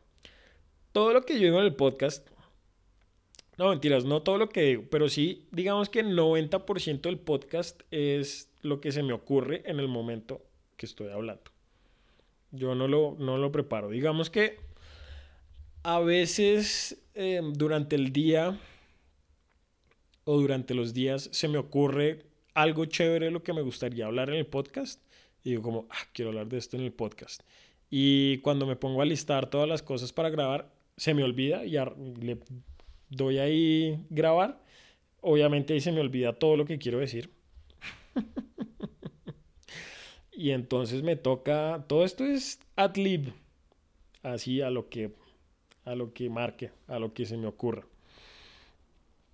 Todo 0.99 1.13
lo 1.13 1.21
que 1.21 1.35
yo 1.35 1.45
digo 1.45 1.59
en 1.59 1.65
el 1.65 1.75
podcast, 1.75 2.27
no 3.57 3.69
mentiras, 3.69 4.03
no 4.03 4.21
todo 4.21 4.37
lo 4.37 4.49
que 4.49 4.63
digo, 4.63 4.83
pero 4.91 5.07
sí, 5.07 5.47
digamos 5.49 5.87
que 5.87 6.01
el 6.01 6.07
90% 6.07 6.99
del 7.03 7.17
podcast 7.17 7.83
es 7.89 8.51
lo 8.63 8.81
que 8.81 8.91
se 8.91 9.01
me 9.01 9.13
ocurre 9.13 9.63
en 9.65 9.79
el 9.79 9.87
momento 9.87 10.41
que 10.75 10.85
estoy 10.85 11.07
hablando. 11.07 11.51
Yo 12.51 12.75
no 12.75 12.89
lo, 12.89 13.15
no 13.17 13.37
lo 13.37 13.49
preparo. 13.49 13.87
Digamos 13.87 14.29
que 14.29 14.57
a 15.83 16.01
veces 16.01 17.01
eh, 17.13 17.39
durante 17.53 17.95
el 17.95 18.11
día 18.11 18.59
o 20.25 20.37
durante 20.37 20.73
los 20.73 20.93
días 20.93 21.29
se 21.31 21.47
me 21.47 21.59
ocurre 21.59 22.25
algo 22.55 22.83
chévere 22.83 23.31
lo 23.31 23.41
que 23.41 23.53
me 23.53 23.61
gustaría 23.61 24.05
hablar 24.05 24.31
en 24.31 24.35
el 24.35 24.47
podcast. 24.47 25.01
Y 25.45 25.51
digo 25.51 25.61
como, 25.61 25.87
ah, 25.91 26.07
quiero 26.11 26.31
hablar 26.31 26.49
de 26.49 26.57
esto 26.57 26.75
en 26.75 26.83
el 26.83 26.91
podcast. 26.91 27.43
Y 27.89 28.39
cuando 28.39 28.65
me 28.65 28.75
pongo 28.75 29.01
a 29.01 29.05
listar 29.05 29.49
todas 29.49 29.69
las 29.69 29.81
cosas 29.81 30.11
para 30.11 30.29
grabar, 30.29 30.77
se 30.99 31.13
me 31.13 31.23
olvida 31.23 31.65
y 31.65 31.71
le 31.71 32.37
doy 33.09 33.39
ahí 33.39 34.05
grabar. 34.09 34.61
Obviamente 35.21 35.73
ahí 35.73 35.79
se 35.79 35.93
me 35.93 36.01
olvida 36.01 36.33
todo 36.33 36.57
lo 36.57 36.65
que 36.65 36.77
quiero 36.77 36.99
decir. 36.99 37.31
y 40.33 40.51
entonces 40.51 41.01
me 41.01 41.15
toca, 41.15 41.85
todo 41.87 42.03
esto 42.03 42.25
es 42.25 42.59
ad 42.75 42.95
lib, 42.95 43.31
así 44.23 44.61
a 44.61 44.69
lo 44.69 44.89
que, 44.89 45.11
a 45.85 45.95
lo 45.95 46.13
que 46.13 46.29
marque, 46.29 46.71
a 46.87 46.99
lo 46.99 47.13
que 47.13 47.25
se 47.25 47.37
me 47.37 47.47
ocurra. 47.47 47.85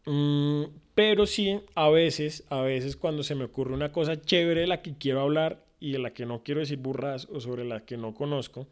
Mm, 0.06 0.66
pero 0.94 1.26
sí, 1.26 1.62
a 1.74 1.90
veces, 1.90 2.44
a 2.50 2.62
veces 2.62 2.96
cuando 2.96 3.24
se 3.24 3.34
me 3.34 3.46
ocurre 3.46 3.74
una 3.74 3.92
cosa 3.92 4.22
chévere 4.22 4.62
de 4.62 4.68
la 4.68 4.84
que 4.84 4.96
quiero 4.96 5.22
hablar 5.22 5.66
y 5.80 5.94
de 5.94 6.00
la 6.00 6.14
que 6.14 6.28
no 6.28 6.44
quiero 6.44 6.60
decir 6.60 6.78
burras 6.78 7.28
o 7.32 7.40
sobre 7.40 7.66
la 7.66 7.86
que 7.86 7.98
no 7.98 8.14
conozco, 8.14 8.68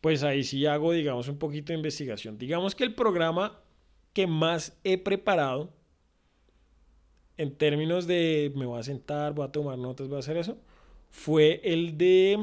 pues 0.00 0.22
ahí 0.22 0.44
sí 0.44 0.66
hago, 0.66 0.92
digamos, 0.92 1.28
un 1.28 1.38
poquito 1.38 1.72
de 1.72 1.78
investigación. 1.78 2.38
Digamos 2.38 2.74
que 2.74 2.84
el 2.84 2.94
programa 2.94 3.60
que 4.12 4.26
más 4.26 4.78
he 4.84 4.98
preparado 4.98 5.72
en 7.36 7.54
términos 7.54 8.06
de 8.06 8.52
me 8.54 8.66
voy 8.66 8.78
a 8.78 8.82
sentar, 8.82 9.32
voy 9.32 9.46
a 9.46 9.52
tomar 9.52 9.78
notas, 9.78 10.08
voy 10.08 10.16
a 10.16 10.20
hacer 10.20 10.36
eso, 10.36 10.58
fue 11.10 11.60
el 11.64 11.96
de 11.96 12.38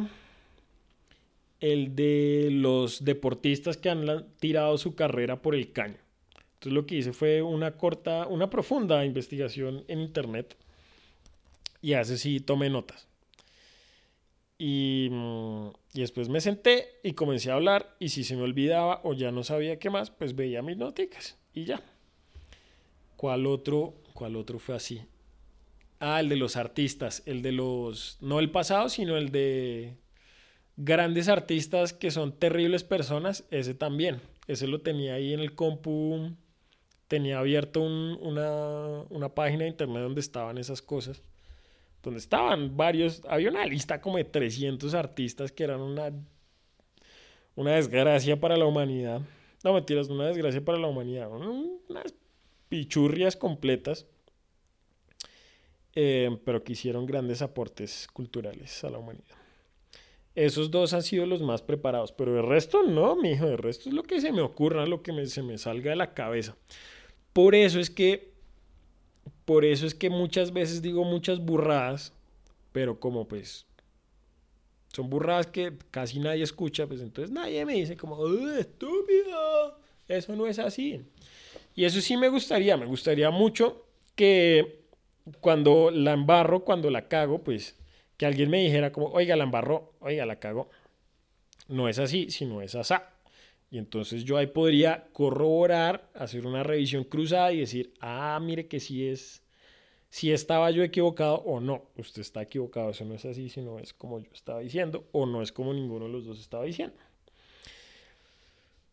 el 1.60 1.96
de 1.96 2.50
los 2.52 3.04
deportistas 3.04 3.78
que 3.78 3.90
han 3.90 4.28
tirado 4.40 4.78
su 4.78 4.96
carrera 4.96 5.42
por 5.42 5.56
el 5.56 5.72
caño. 5.72 5.98
Entonces 6.56 6.74
lo 6.74 6.86
que 6.86 6.96
hice 6.96 7.14
fue 7.14 7.42
una 7.42 7.78
corta, 7.78 8.28
una 8.28 8.50
profunda 8.50 9.06
investigación 9.06 9.84
en 9.88 10.02
internet 10.02 10.56
y 11.82 11.94
hace 11.94 12.18
sí 12.18 12.40
tomé 12.40 12.70
notas. 12.70 13.07
Y, 14.58 15.10
mm, 15.12 15.68
y, 15.94 16.02
después 16.02 16.30
me 16.30 16.42
senté 16.42 17.00
y 17.04 17.14
comencé 17.14 17.52
a 17.52 17.56
hablar 17.56 17.96
y 18.00 18.10
si 18.10 18.24
se 18.24 18.36
me 18.36 18.42
olvidaba 18.42 19.02
o 19.04 19.14
ya 19.14 19.32
no 19.32 19.44
sabía 19.44 19.78
qué 19.78 19.90
más, 19.90 20.10
pues 20.10 20.36
veía 20.36 20.62
mis 20.62 20.78
noticas 20.78 21.38
y 21.54 21.66
ya. 21.66 21.82
¿Cuál 23.16 23.46
otro, 23.46 23.96
cuál 24.14 24.36
otro 24.36 24.60
fue 24.60 24.76
así? 24.76 25.02
Ah, 26.00 26.20
el 26.20 26.30
de 26.30 26.36
los 26.38 26.56
artistas, 26.56 27.24
el 27.26 27.42
de 27.42 27.52
los, 27.52 28.18
no 28.22 28.40
el 28.40 28.52
pasado, 28.52 28.90
sino 28.90 29.18
el 29.18 29.32
de 29.32 29.96
grandes 30.76 31.28
artistas 31.28 31.94
que 31.94 32.12
son 32.12 32.38
terribles 32.38 32.84
personas, 32.84 33.46
ese 33.52 33.74
también. 33.74 34.22
Ese 34.48 34.68
lo 34.68 34.82
tenía 34.82 35.16
ahí 35.16 35.34
en 35.34 35.40
el 35.40 35.56
compu 35.56 36.36
tenía 37.08 37.40
abierto 37.40 37.82
una, 37.82 39.04
una, 39.10 39.30
página 39.30 39.64
de 39.64 39.70
internet 39.70 40.04
donde 40.04 40.22
estaban 40.22 40.58
esas 40.58 40.82
cosas. 40.82 41.22
Donde 42.04 42.20
estaban 42.20 42.78
varios, 42.78 43.22
había 43.28 43.50
una 43.50 43.66
lista 43.66 44.00
como 44.00 44.18
de 44.18 44.24
300 44.24 44.94
artistas 44.94 45.52
que 45.52 45.64
eran 45.64 45.82
una, 45.82 46.12
una 47.56 47.72
desgracia 47.72 48.40
para 48.40 48.56
la 48.56 48.66
humanidad. 48.66 49.22
No 49.64 49.74
mentiras, 49.74 50.08
una 50.10 50.28
desgracia 50.28 50.64
para 50.64 50.78
la 50.78 50.88
humanidad. 50.88 51.30
Unas 51.32 52.14
pichurrias 52.70 53.36
completas. 53.36 54.06
Eh, 55.96 56.38
pero 56.46 56.64
que 56.64 56.74
hicieron 56.74 57.08
grandes 57.08 57.42
aportes 57.42 58.08
culturales 58.14 58.84
a 58.84 58.90
la 58.92 59.00
humanidad. 59.00 59.36
Esos 60.36 60.70
dos 60.70 60.94
han 60.94 61.02
sido 61.02 61.26
los 61.26 61.42
más 61.42 61.64
preparados, 61.64 62.12
pero 62.12 62.40
el 62.40 62.46
resto 62.46 62.84
no, 62.84 63.16
mi 63.16 63.32
hijo, 63.32 63.48
el 63.48 63.58
resto 63.58 63.90
es 63.90 63.96
lo 63.96 64.04
que 64.04 64.22
se 64.22 64.32
me 64.32 64.42
ocurra, 64.42 64.86
lo 64.86 65.02
que 65.02 65.26
se 65.26 65.42
me 65.42 65.58
salga 65.58 65.90
de 65.90 65.96
la 65.96 66.14
cabeza. 66.14 66.56
Por 67.34 67.56
eso 67.56 67.80
es 67.80 67.90
que, 67.90 68.37
por 69.48 69.64
eso 69.64 69.88
es 69.88 69.96
que 69.96 70.10
muchas 70.10 70.52
veces 70.52 70.82
digo 70.82 71.06
muchas 71.06 71.40
burradas, 71.40 72.12
pero 72.74 73.00
como 73.00 73.30
pues 73.30 73.66
son 74.92 75.10
burradas 75.10 75.48
que 75.48 75.72
casi 75.90 76.20
nadie 76.20 76.44
escucha, 76.44 76.86
pues 76.86 77.00
entonces 77.00 77.34
nadie 77.34 77.64
me 77.64 77.76
dice 77.76 77.96
como, 77.96 78.28
estúpido, 78.58 79.80
eso 80.10 80.36
no 80.36 80.48
es 80.48 80.60
así. 80.60 81.02
Y 81.76 81.86
eso 81.86 82.02
sí 82.02 82.18
me 82.18 82.28
gustaría, 82.28 82.76
me 82.76 82.88
gustaría 82.88 83.32
mucho 83.32 83.86
que 84.16 84.82
cuando 85.40 85.92
la 85.92 86.12
embarro, 86.12 86.66
cuando 86.66 86.90
la 86.90 87.08
cago, 87.08 87.42
pues 87.42 87.78
que 88.18 88.26
alguien 88.26 88.50
me 88.50 88.62
dijera 88.62 88.92
como, 88.92 89.08
oiga, 89.12 89.38
la 89.38 89.46
embarro, 89.46 89.94
oiga, 90.02 90.26
la 90.26 90.40
cago. 90.40 90.70
No 91.70 91.88
es 91.88 92.00
así, 92.00 92.32
sino 92.32 92.62
es 92.62 92.76
asá. 92.76 93.14
Y 93.70 93.78
entonces 93.78 94.24
yo 94.24 94.38
ahí 94.38 94.48
podría 94.48 95.08
corroborar, 95.12 96.10
hacer 96.14 96.46
una 96.46 96.64
revisión 96.64 97.04
cruzada 97.04 97.52
y 97.52 97.60
decir, 97.60 97.94
ah, 98.00 98.40
mire 98.42 98.68
que 98.68 98.80
si 98.80 99.08
es, 99.08 99.44
si 100.10 100.32
estaba 100.32 100.72
yo 100.72 100.84
equivocado 100.84 101.36
o 101.40 101.60
no. 101.60 101.84
Usted 101.98 102.22
está 102.22 102.42
equivocado, 102.42 102.92
eso 102.92 103.04
no 103.04 103.14
es 103.16 103.26
así, 103.26 103.50
sino 103.50 103.80
es 103.80 103.94
como 103.94 104.20
yo 104.20 104.30
estaba 104.34 104.62
diciendo 104.62 105.06
o 105.12 105.26
no 105.26 105.42
es 105.42 105.52
como 105.52 105.74
ninguno 105.74 106.06
de 106.06 106.12
los 106.12 106.26
dos 106.26 106.40
estaba 106.40 106.64
diciendo. 106.64 106.96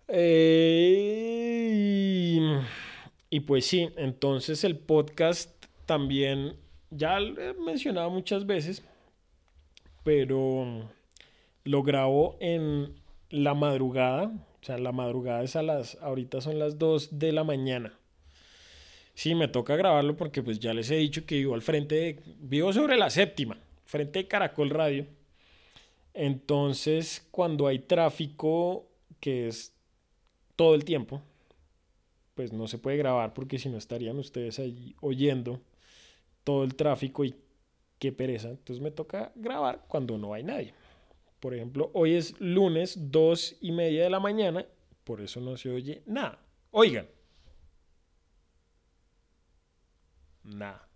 Eh, 0.09 1.41
y 3.31 3.41
pues 3.41 3.67
sí, 3.67 3.89
entonces 3.97 4.65
el 4.65 4.77
podcast 4.77 5.51
también, 5.87 6.57
ya 6.91 7.19
lo 7.21 7.41
he 7.41 7.55
mencionado 7.55 8.11
muchas 8.11 8.45
veces, 8.47 8.83
pero 10.03 10.91
lo 11.65 11.83
grabo 11.83 12.37
en 12.41 12.95
la 13.31 13.55
madrugada, 13.55 14.33
o 14.65 14.67
sea, 14.67 14.79
la 14.79 14.93
madrugada 14.93 15.43
es 15.43 15.57
a 15.57 15.63
las, 15.63 15.99
ahorita 16.01 16.41
son 16.41 16.59
las 16.59 16.79
2 16.79 17.19
de 17.19 17.33
la 17.33 17.45
mañana. 17.45 17.93
Sí, 19.13 19.35
me 19.35 19.47
toca 19.47 19.77
grabarlo 19.77 20.17
porque 20.17 20.43
pues 20.43 20.59
ya 20.59 20.73
les 20.73 20.91
he 20.91 20.97
dicho 20.97 21.27
que 21.27 21.35
vivo 21.35 21.53
al 21.53 21.61
frente, 21.61 21.95
de, 21.95 22.23
vivo 22.39 22.73
sobre 22.73 22.97
la 22.97 23.11
séptima, 23.11 23.59
frente 23.85 24.21
de 24.21 24.27
Caracol 24.27 24.71
Radio. 24.71 25.05
Entonces, 26.15 27.29
cuando 27.31 27.67
hay 27.67 27.81
tráfico, 27.81 28.89
que 29.21 29.49
es 29.49 29.75
todo 30.57 30.75
el 30.75 30.87
tiempo, 30.87 31.21
pues 32.35 32.55
no 32.55 32.67
se 32.67 32.79
puede 32.79 32.97
grabar 32.97 33.35
porque 33.35 33.59
si 33.59 33.69
no 33.69 33.77
estarían 33.77 34.19
ustedes 34.19 34.59
allí 34.61 34.97
oyendo 35.03 35.61
todo 36.43 36.65
el 36.65 36.75
tráfico 36.75 37.23
y 37.27 37.35
qué 37.99 38.13
pereza. 38.13 38.49
Entonces 38.49 38.83
me 38.83 38.91
toca 38.91 39.31
grabar 39.35 39.85
cuando 39.89 40.17
no 40.17 40.33
hay 40.33 40.43
nadie. 40.43 40.73
Por 41.45 41.53
ejemplo, 41.53 41.91
hoy 41.93 42.15
es 42.15 42.41
lunes, 42.41 42.97
dos 43.13 43.59
y 43.61 43.71
media 43.71 44.05
de 44.05 44.09
la 44.09 44.19
mañana, 44.19 44.65
por 45.05 45.21
eso 45.21 45.43
no 45.43 45.59
se 45.59 45.69
oye 45.69 46.01
nada. 46.07 46.39
Oigan. 46.71 47.07
Nada. 50.43 50.89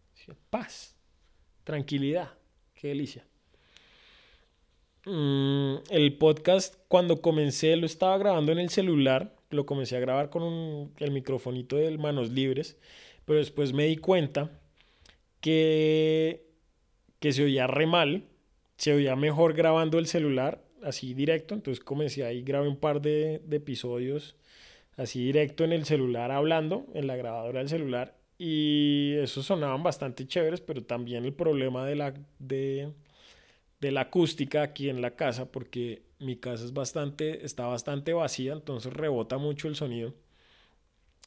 Paz. 0.48 0.96
Tranquilidad. 1.64 2.32
Qué 2.74 2.88
delicia. 2.88 3.26
Mm, 5.04 5.80
el 5.90 6.16
podcast 6.16 6.76
cuando 6.88 7.20
comencé 7.20 7.76
lo 7.76 7.84
estaba 7.84 8.16
grabando 8.16 8.50
en 8.50 8.58
el 8.58 8.70
celular, 8.70 9.36
lo 9.50 9.66
comencé 9.66 9.98
a 9.98 10.00
grabar 10.00 10.30
con 10.30 10.94
el 10.96 11.10
microfonito 11.10 11.76
de 11.76 11.98
manos 11.98 12.30
libres, 12.30 12.78
pero 13.26 13.38
después 13.38 13.74
me 13.74 13.84
di 13.84 13.98
cuenta 13.98 14.50
que, 15.42 16.46
que 17.20 17.34
se 17.34 17.44
oía 17.44 17.66
re 17.66 17.86
mal, 17.86 18.24
se 18.78 18.94
oía 18.94 19.16
mejor 19.16 19.54
grabando 19.54 19.98
el 19.98 20.06
celular 20.06 20.64
así 20.82 21.12
directo, 21.12 21.54
entonces 21.54 21.84
comencé 21.84 22.24
ahí, 22.24 22.42
grabé 22.42 22.68
un 22.68 22.76
par 22.76 23.00
de, 23.02 23.42
episodios 23.50 24.36
así 24.96 25.24
directo 25.24 25.64
en 25.64 25.72
el 25.72 25.84
celular 25.84 26.30
hablando, 26.30 26.86
en 26.94 27.06
la 27.06 27.16
grabadora 27.16 27.58
del 27.60 27.68
celular, 27.68 28.16
y 28.38 29.14
esos 29.16 29.46
sonaban 29.46 29.82
bastante 29.82 30.26
chéveres, 30.26 30.60
pero 30.60 30.84
también 30.84 31.24
el 31.24 31.34
problema 31.34 31.84
de 31.84 31.96
la, 31.96 32.14
de 32.38 32.92
la 33.80 34.02
acústica 34.02 34.62
aquí 34.62 34.88
en 34.88 35.02
la 35.02 35.16
casa, 35.16 35.50
porque 35.50 36.02
mi 36.20 36.36
casa 36.36 36.64
es 36.64 36.72
bastante, 36.72 37.44
está 37.44 37.66
bastante 37.66 38.12
vacía, 38.12 38.52
entonces 38.52 38.92
rebota 38.92 39.38
mucho 39.38 39.68
el 39.68 39.76
sonido. 39.76 40.14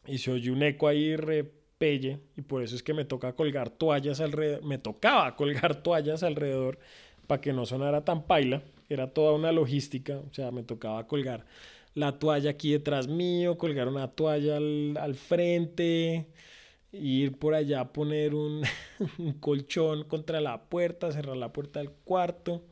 Y 0.05 0.17
se 0.17 0.31
oye 0.31 0.51
un 0.51 0.63
eco 0.63 0.87
ahí 0.87 1.15
repelle, 1.15 2.19
y 2.35 2.41
por 2.41 2.63
eso 2.63 2.75
es 2.75 2.83
que 2.83 2.93
me 2.93 3.05
toca 3.05 3.33
colgar 3.35 3.69
toallas 3.69 4.19
alrededor, 4.19 4.63
me 4.63 4.77
tocaba 4.77 5.35
colgar 5.35 5.81
toallas 5.83 6.23
alrededor 6.23 6.79
para 7.27 7.41
que 7.41 7.53
no 7.53 7.65
sonara 7.65 8.03
tan 8.03 8.23
paila, 8.23 8.63
era 8.89 9.07
toda 9.13 9.33
una 9.33 9.51
logística, 9.51 10.17
o 10.19 10.33
sea, 10.33 10.51
me 10.51 10.63
tocaba 10.63 11.07
colgar 11.07 11.45
la 11.93 12.19
toalla 12.19 12.51
aquí 12.51 12.71
detrás 12.71 13.07
mío, 13.07 13.57
colgar 13.57 13.87
una 13.87 14.07
toalla 14.09 14.57
al, 14.57 14.97
al 14.97 15.15
frente, 15.15 16.27
ir 16.91 17.37
por 17.37 17.53
allá 17.53 17.81
a 17.81 17.93
poner 17.93 18.35
un, 18.35 18.63
colchón 19.39 20.03
contra 20.05 20.41
la 20.41 20.63
puerta, 20.63 21.11
cerrar 21.11 21.37
la 21.37 21.53
puerta 21.53 21.79
del 21.79 21.91
cuarto, 21.91 22.63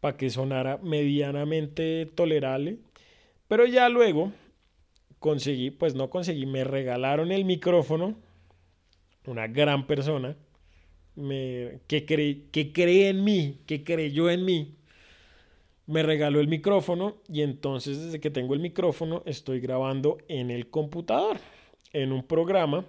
para 0.00 0.16
que 0.16 0.30
sonara 0.30 0.78
medianamente 0.78 2.06
tolerable. 2.14 2.78
Pero 3.48 3.66
ya 3.66 3.88
luego 3.88 4.32
conseguí, 5.18 5.70
pues 5.70 5.94
no 5.94 6.10
conseguí, 6.10 6.46
me 6.46 6.64
regalaron 6.64 7.32
el 7.32 7.44
micrófono, 7.44 8.16
una 9.26 9.46
gran 9.48 9.86
persona, 9.86 10.36
que, 11.86 12.46
que 12.50 12.72
cree 12.72 13.08
en 13.08 13.24
mí, 13.24 13.58
que 13.66 13.82
creyó 13.82 14.30
en 14.30 14.44
mí, 14.44 14.74
me 15.88 16.02
regaló 16.02 16.40
el 16.40 16.48
micrófono 16.48 17.16
y 17.28 17.40
entonces 17.42 17.98
desde 17.98 18.20
que 18.20 18.30
tengo 18.30 18.54
el 18.54 18.60
micrófono 18.60 19.22
estoy 19.24 19.58
grabando 19.58 20.18
en 20.28 20.50
el 20.50 20.68
computador, 20.68 21.38
en 21.92 22.12
un 22.12 22.22
programa 22.22 22.84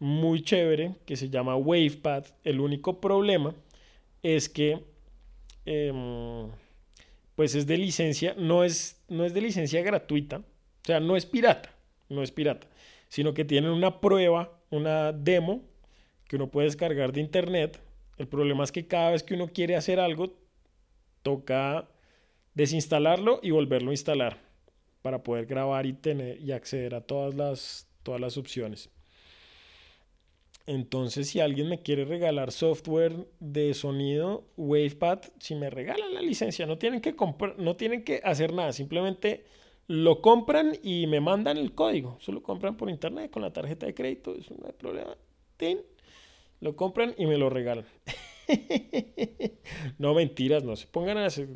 muy 0.00 0.42
chévere 0.42 0.96
que 1.06 1.16
se 1.16 1.30
llama 1.30 1.56
WavePad. 1.56 2.24
El 2.42 2.60
único 2.60 3.00
problema 3.00 3.54
es 4.22 4.48
que 4.48 4.80
em, 5.64 6.50
pues 7.36 7.54
es 7.54 7.66
de 7.68 7.78
licencia, 7.78 8.34
no 8.36 8.64
es, 8.64 9.00
no 9.08 9.24
es 9.24 9.32
de 9.32 9.40
licencia 9.40 9.80
gratuita, 9.82 10.38
o 10.38 10.84
sea, 10.84 10.98
no 10.98 11.16
es 11.16 11.26
pirata, 11.26 11.72
no 12.08 12.22
es 12.22 12.32
pirata, 12.32 12.66
sino 13.08 13.32
que 13.32 13.44
tienen 13.44 13.70
una 13.70 14.00
prueba, 14.00 14.58
una 14.70 15.12
demo 15.12 15.62
que 16.28 16.36
uno 16.36 16.50
puede 16.50 16.66
descargar 16.66 17.12
de 17.12 17.20
internet. 17.20 17.80
El 18.16 18.28
problema 18.28 18.64
es 18.64 18.72
que 18.72 18.86
cada 18.86 19.10
vez 19.10 19.22
que 19.22 19.34
uno 19.34 19.48
quiere 19.48 19.76
hacer 19.76 20.00
algo, 20.00 20.32
toca 21.22 21.88
desinstalarlo 22.54 23.40
y 23.42 23.50
volverlo 23.50 23.90
a 23.90 23.94
instalar 23.94 24.38
para 25.02 25.22
poder 25.22 25.46
grabar 25.46 25.86
y 25.86 25.92
tener 25.92 26.40
y 26.40 26.52
acceder 26.52 26.94
a 26.94 27.00
todas 27.00 27.34
las, 27.34 27.88
todas 28.02 28.20
las 28.20 28.36
opciones. 28.36 28.90
Entonces, 30.66 31.28
si 31.28 31.40
alguien 31.40 31.68
me 31.68 31.82
quiere 31.82 32.06
regalar 32.06 32.50
software 32.50 33.26
de 33.38 33.74
sonido, 33.74 34.44
WavePad, 34.56 35.20
si 35.38 35.54
me 35.54 35.68
regalan 35.68 36.14
la 36.14 36.22
licencia, 36.22 36.64
no 36.64 36.78
tienen 36.78 37.02
que 37.02 37.14
comprar, 37.14 37.58
no 37.58 37.76
tienen 37.76 38.02
que 38.02 38.22
hacer 38.24 38.54
nada, 38.54 38.72
simplemente 38.72 39.44
lo 39.88 40.22
compran 40.22 40.72
y 40.82 41.06
me 41.06 41.20
mandan 41.20 41.58
el 41.58 41.74
código. 41.74 42.16
Solo 42.20 42.42
compran 42.42 42.78
por 42.78 42.88
internet 42.88 43.30
con 43.30 43.42
la 43.42 43.52
tarjeta 43.52 43.84
de 43.84 43.94
crédito, 43.94 44.34
eso 44.34 44.54
no 44.58 44.66
hay 44.66 44.72
problema. 44.72 45.14
Lo 46.64 46.76
compran 46.76 47.14
y 47.18 47.26
me 47.26 47.36
lo 47.36 47.50
regalan. 47.50 47.84
no, 49.98 50.14
mentiras, 50.14 50.64
no 50.64 50.76
se 50.76 50.86
pongan 50.86 51.18
a 51.18 51.26
hacer, 51.26 51.46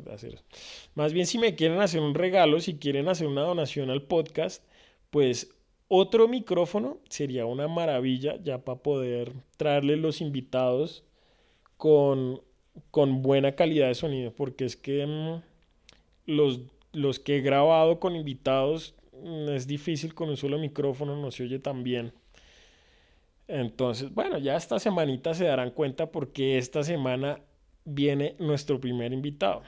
Más 0.93 1.13
bien, 1.13 1.25
si 1.25 1.39
me 1.39 1.55
quieren 1.55 1.81
hacer 1.81 1.99
un 1.99 2.13
regalo, 2.13 2.59
si 2.59 2.75
quieren 2.75 3.07
hacer 3.09 3.25
una 3.25 3.41
donación 3.41 3.89
al 3.89 4.03
podcast, 4.03 4.63
pues 5.09 5.51
otro 5.87 6.27
micrófono 6.27 6.99
sería 7.09 7.47
una 7.47 7.67
maravilla 7.67 8.35
ya 8.43 8.63
para 8.63 8.83
poder 8.83 9.33
traerle 9.57 9.97
los 9.97 10.21
invitados 10.21 11.03
con, 11.77 12.43
con 12.91 13.23
buena 13.23 13.55
calidad 13.55 13.87
de 13.87 13.95
sonido, 13.95 14.31
porque 14.31 14.65
es 14.65 14.75
que 14.75 15.07
mm, 15.07 15.41
los, 16.27 16.59
los 16.93 17.17
que 17.19 17.37
he 17.37 17.41
grabado 17.41 17.99
con 17.99 18.15
invitados 18.15 18.93
mm, 19.23 19.49
es 19.49 19.65
difícil 19.65 20.13
con 20.13 20.29
un 20.29 20.37
solo 20.37 20.59
micrófono, 20.59 21.19
no 21.19 21.31
se 21.31 21.45
oye 21.45 21.57
tan 21.57 21.81
bien. 21.81 22.13
Entonces, 23.49 24.13
bueno, 24.13 24.37
ya 24.37 24.55
esta 24.55 24.77
semanita 24.77 25.33
se 25.33 25.45
darán 25.45 25.71
cuenta 25.71 26.11
porque 26.11 26.59
esta 26.59 26.83
semana 26.83 27.41
viene 27.83 28.35
nuestro 28.37 28.79
primer 28.79 29.11
invitado. 29.11 29.63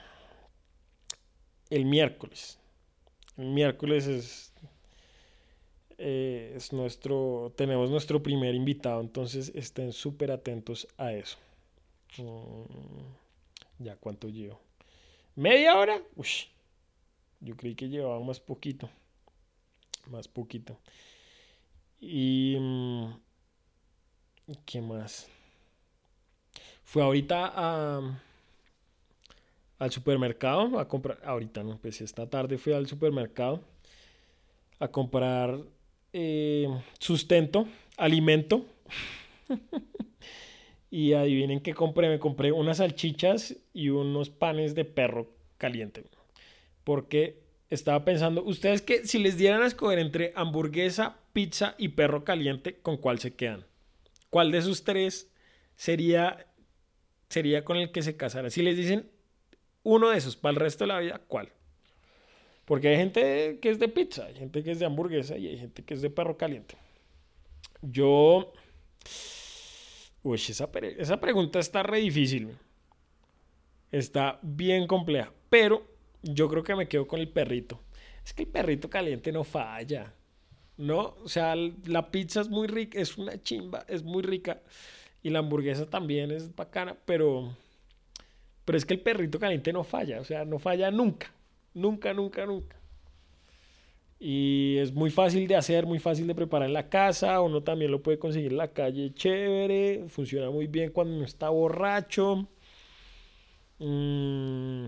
El 1.71 1.85
miércoles. 1.85 2.59
El 3.37 3.47
miércoles 3.47 4.05
es, 4.05 4.53
eh, 5.97 6.53
es 6.55 6.71
nuestro, 6.73 7.53
tenemos 7.57 7.89
nuestro 7.89 8.21
primer 8.21 8.53
invitado, 8.53 9.01
entonces 9.01 9.51
estén 9.55 9.93
súper 9.93 10.29
atentos 10.29 10.87
a 10.97 11.13
eso. 11.13 11.39
Mm, 12.19 13.83
ya 13.83 13.95
cuánto 13.95 14.29
llevo. 14.29 14.61
¿Media 15.35 15.75
hora? 15.75 15.99
Uy, 16.15 16.27
yo 17.39 17.57
creí 17.57 17.73
que 17.73 17.89
llevaba 17.89 18.19
más 18.19 18.39
poquito. 18.39 18.91
Más 20.05 20.27
poquito. 20.27 20.77
Y... 21.99 22.57
Mm, 22.59 23.30
¿Qué 24.65 24.81
más? 24.81 25.27
Fue 26.83 27.03
ahorita 27.03 27.51
a, 27.55 28.19
al 29.79 29.91
supermercado 29.91 30.77
a 30.79 30.87
comprar. 30.87 31.19
Ahorita 31.23 31.63
no, 31.63 31.77
pues 31.77 32.01
esta 32.01 32.29
tarde 32.29 32.57
fui 32.57 32.73
al 32.73 32.87
supermercado 32.87 33.61
a 34.79 34.87
comprar 34.89 35.57
eh, 36.11 36.67
sustento, 36.99 37.67
alimento. 37.97 38.65
y 40.91 41.13
adivinen 41.13 41.61
qué 41.61 41.73
compré. 41.73 42.09
Me 42.09 42.19
compré 42.19 42.51
unas 42.51 42.77
salchichas 42.77 43.55
y 43.73 43.89
unos 43.89 44.29
panes 44.29 44.75
de 44.75 44.83
perro 44.83 45.27
caliente. 45.57 46.03
Porque 46.83 47.39
estaba 47.69 48.03
pensando, 48.03 48.43
ustedes 48.43 48.81
que 48.81 49.05
si 49.07 49.17
les 49.17 49.37
dieran 49.37 49.61
a 49.61 49.67
escoger 49.67 49.99
entre 49.99 50.33
hamburguesa, 50.35 51.17
pizza 51.31 51.75
y 51.77 51.89
perro 51.89 52.25
caliente, 52.25 52.75
¿con 52.81 52.97
cuál 52.97 53.19
se 53.19 53.33
quedan? 53.33 53.70
¿Cuál 54.31 54.51
de 54.51 54.57
esos 54.57 54.83
tres 54.83 55.29
sería, 55.75 56.47
sería 57.29 57.63
con 57.63 57.77
el 57.77 57.91
que 57.91 58.01
se 58.01 58.17
casara? 58.17 58.49
Si 58.49 58.63
les 58.63 58.75
dicen 58.75 59.11
uno 59.83 60.09
de 60.09 60.17
esos 60.17 60.35
para 60.35 60.53
el 60.53 60.59
resto 60.59 60.85
de 60.85 60.87
la 60.87 60.99
vida, 60.99 61.21
¿cuál? 61.27 61.51
Porque 62.65 62.87
hay 62.87 62.95
gente 62.95 63.59
que 63.61 63.69
es 63.69 63.77
de 63.77 63.89
pizza, 63.89 64.25
hay 64.25 64.35
gente 64.35 64.63
que 64.63 64.71
es 64.71 64.79
de 64.79 64.85
hamburguesa 64.85 65.37
y 65.37 65.47
hay 65.47 65.57
gente 65.57 65.83
que 65.83 65.93
es 65.93 66.01
de 66.01 66.09
perro 66.09 66.37
caliente. 66.37 66.75
Yo... 67.81 68.53
Uy, 70.23 70.35
esa, 70.37 70.71
pregunta 71.19 71.59
está 71.59 71.83
re 71.83 71.97
difícil. 71.97 72.57
Está 73.91 74.39
bien 74.41 74.87
compleja. 74.87 75.33
Pero 75.49 75.85
yo 76.21 76.47
creo 76.47 76.63
que 76.63 76.75
me 76.75 76.87
quedo 76.87 77.05
con 77.05 77.19
el 77.19 77.27
perrito. 77.27 77.81
Es 78.23 78.33
que 78.33 78.43
el 78.43 78.49
perrito 78.49 78.89
caliente 78.89 79.31
no 79.33 79.43
falla. 79.43 80.13
¿No? 80.81 81.15
O 81.23 81.29
sea, 81.29 81.55
la 81.55 82.11
pizza 82.11 82.41
es 82.41 82.49
muy 82.49 82.67
rica, 82.67 82.99
es 82.99 83.17
una 83.17 83.41
chimba, 83.41 83.85
es 83.87 84.03
muy 84.03 84.23
rica. 84.23 84.61
Y 85.23 85.29
la 85.29 85.39
hamburguesa 85.39 85.89
también 85.89 86.31
es 86.31 86.55
bacana, 86.55 86.97
pero, 87.05 87.55
pero 88.65 88.77
es 88.77 88.85
que 88.85 88.95
el 88.95 89.01
perrito 89.01 89.39
caliente 89.39 89.71
no 89.73 89.83
falla, 89.83 90.19
o 90.19 90.23
sea, 90.25 90.45
no 90.45 90.59
falla 90.59 90.91
nunca, 90.91 91.31
nunca, 91.73 92.13
nunca, 92.13 92.45
nunca. 92.45 92.75
Y 94.19 94.77
es 94.77 94.93
muy 94.93 95.09
fácil 95.11 95.47
de 95.47 95.55
hacer, 95.55 95.85
muy 95.85 95.99
fácil 95.99 96.27
de 96.27 96.35
preparar 96.35 96.67
en 96.67 96.73
la 96.73 96.89
casa, 96.89 97.41
uno 97.41 97.63
también 97.63 97.91
lo 97.91 98.01
puede 98.03 98.19
conseguir 98.19 98.51
en 98.51 98.57
la 98.57 98.73
calle 98.73 99.13
chévere, 99.13 100.05
funciona 100.09 100.49
muy 100.51 100.67
bien 100.67 100.91
cuando 100.91 101.15
uno 101.15 101.25
está 101.25 101.49
borracho. 101.49 102.47
Mm, 103.79 104.87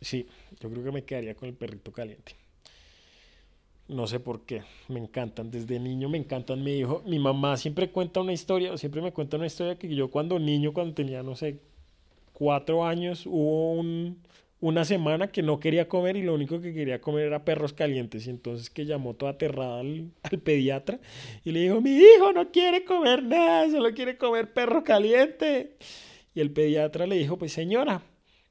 sí, 0.00 0.26
yo 0.60 0.70
creo 0.70 0.84
que 0.84 0.92
me 0.92 1.04
quedaría 1.04 1.34
con 1.34 1.48
el 1.48 1.54
perrito 1.54 1.92
caliente. 1.92 2.41
No 3.88 4.06
sé 4.06 4.20
por 4.20 4.46
qué, 4.46 4.62
me 4.88 5.00
encantan. 5.00 5.50
Desde 5.50 5.78
niño 5.78 6.08
me 6.08 6.18
encantan. 6.18 6.62
Mi 6.62 6.78
hijo, 6.78 7.02
mi 7.06 7.18
mamá 7.18 7.56
siempre 7.56 7.90
cuenta 7.90 8.20
una 8.20 8.32
historia, 8.32 8.76
siempre 8.78 9.02
me 9.02 9.12
cuenta 9.12 9.36
una 9.36 9.46
historia 9.46 9.78
que 9.78 9.94
yo 9.94 10.10
cuando 10.10 10.38
niño, 10.38 10.72
cuando 10.72 10.94
tenía, 10.94 11.22
no 11.22 11.36
sé, 11.36 11.60
cuatro 12.32 12.86
años, 12.86 13.26
hubo 13.26 13.74
un, 13.74 14.22
una 14.60 14.84
semana 14.84 15.32
que 15.32 15.42
no 15.42 15.60
quería 15.60 15.88
comer 15.88 16.16
y 16.16 16.22
lo 16.22 16.34
único 16.34 16.60
que 16.60 16.74
quería 16.74 17.00
comer 17.00 17.26
era 17.26 17.44
perros 17.44 17.72
calientes. 17.74 18.26
Y 18.26 18.30
entonces 18.30 18.70
que 18.70 18.86
llamó 18.86 19.14
toda 19.14 19.32
aterrada 19.32 19.80
al, 19.80 20.12
al 20.24 20.40
pediatra 20.40 21.00
y 21.44 21.52
le 21.52 21.60
dijo, 21.62 21.80
mi 21.82 21.92
hijo 21.92 22.32
no 22.34 22.50
quiere 22.52 22.84
comer 22.84 23.22
nada, 23.24 23.70
solo 23.70 23.92
quiere 23.94 24.18
comer 24.18 24.52
perro 24.52 24.84
caliente. 24.84 25.76
Y 26.34 26.40
el 26.40 26.52
pediatra 26.52 27.06
le 27.06 27.16
dijo, 27.18 27.38
pues 27.38 27.52
señora, 27.52 28.02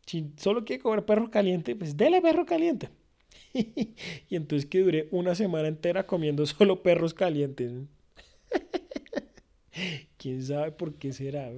Si 0.08 0.34
solo 0.38 0.66
quiere 0.66 0.82
comer 0.84 1.06
perro 1.06 1.32
caliente, 1.32 1.76
pues 1.76 1.98
dele 1.98 2.22
perro 2.22 2.46
caliente. 2.46 2.90
y 4.30 4.36
entonces 4.36 4.70
que 4.70 4.80
duré 4.80 5.08
una 5.12 5.36
semana 5.36 5.68
entera 5.68 6.06
comiendo 6.06 6.46
solo 6.46 6.82
perros 6.84 7.14
calientes. 7.14 7.72
¿Quién 10.18 10.44
sabe 10.44 10.72
por 10.72 10.96
qué 10.96 11.14
será? 11.14 11.52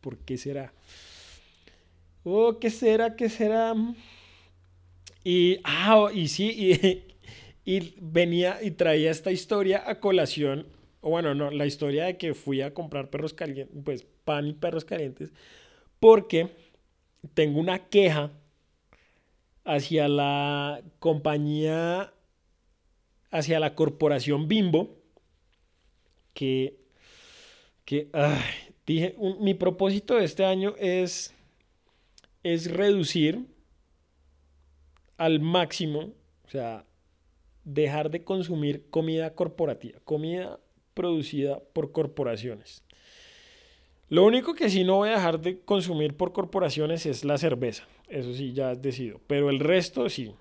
¿Por 0.00 0.18
qué 0.18 0.36
será? 0.36 0.72
Oh, 2.24 2.58
¿qué 2.58 2.70
será? 2.70 3.16
¿Qué 3.16 3.28
será? 3.28 3.74
Y, 5.24 5.58
ah, 5.64 6.08
y 6.12 6.28
sí, 6.28 6.50
y, 6.50 7.04
y 7.78 7.94
venía 8.00 8.58
y 8.62 8.72
traía 8.72 9.10
esta 9.10 9.30
historia 9.32 9.82
a 9.86 10.00
colación, 10.00 10.66
o 11.00 11.10
bueno, 11.10 11.34
no, 11.34 11.50
la 11.50 11.66
historia 11.66 12.04
de 12.04 12.16
que 12.16 12.34
fui 12.34 12.60
a 12.60 12.74
comprar 12.74 13.10
perros 13.10 13.34
calientes, 13.34 13.76
pues 13.84 14.06
pan 14.24 14.46
y 14.46 14.52
perros 14.52 14.84
calientes, 14.84 15.32
porque 16.00 16.50
tengo 17.34 17.60
una 17.60 17.88
queja 17.88 18.32
hacia 19.64 20.08
la 20.08 20.82
compañía, 20.98 22.12
hacia 23.30 23.60
la 23.60 23.74
corporación 23.74 24.48
Bimbo, 24.48 24.98
que, 26.34 26.78
que 27.84 28.10
dije, 28.86 29.16
mi 29.40 29.54
propósito 29.54 30.16
de 30.16 30.24
este 30.24 30.44
año 30.44 30.74
es, 30.78 31.34
es 32.42 32.70
reducir 32.70 33.46
al 35.16 35.40
máximo, 35.40 36.14
o 36.44 36.48
sea, 36.48 36.84
dejar 37.64 38.10
de 38.10 38.24
consumir 38.24 38.88
comida 38.90 39.34
corporativa, 39.34 40.00
comida 40.04 40.58
producida 40.94 41.60
por 41.72 41.92
corporaciones. 41.92 42.82
Lo 44.12 44.26
único 44.26 44.52
que 44.52 44.68
sí 44.68 44.84
no 44.84 44.96
voy 44.96 45.08
a 45.08 45.12
dejar 45.12 45.40
de 45.40 45.60
consumir 45.60 46.18
por 46.18 46.34
corporaciones 46.34 47.06
es 47.06 47.24
la 47.24 47.38
cerveza. 47.38 47.88
Eso 48.08 48.34
sí, 48.34 48.52
ya 48.52 48.74
decido. 48.74 49.22
Pero 49.26 49.48
el 49.48 49.58
resto 49.58 50.06
sí. 50.10 50.34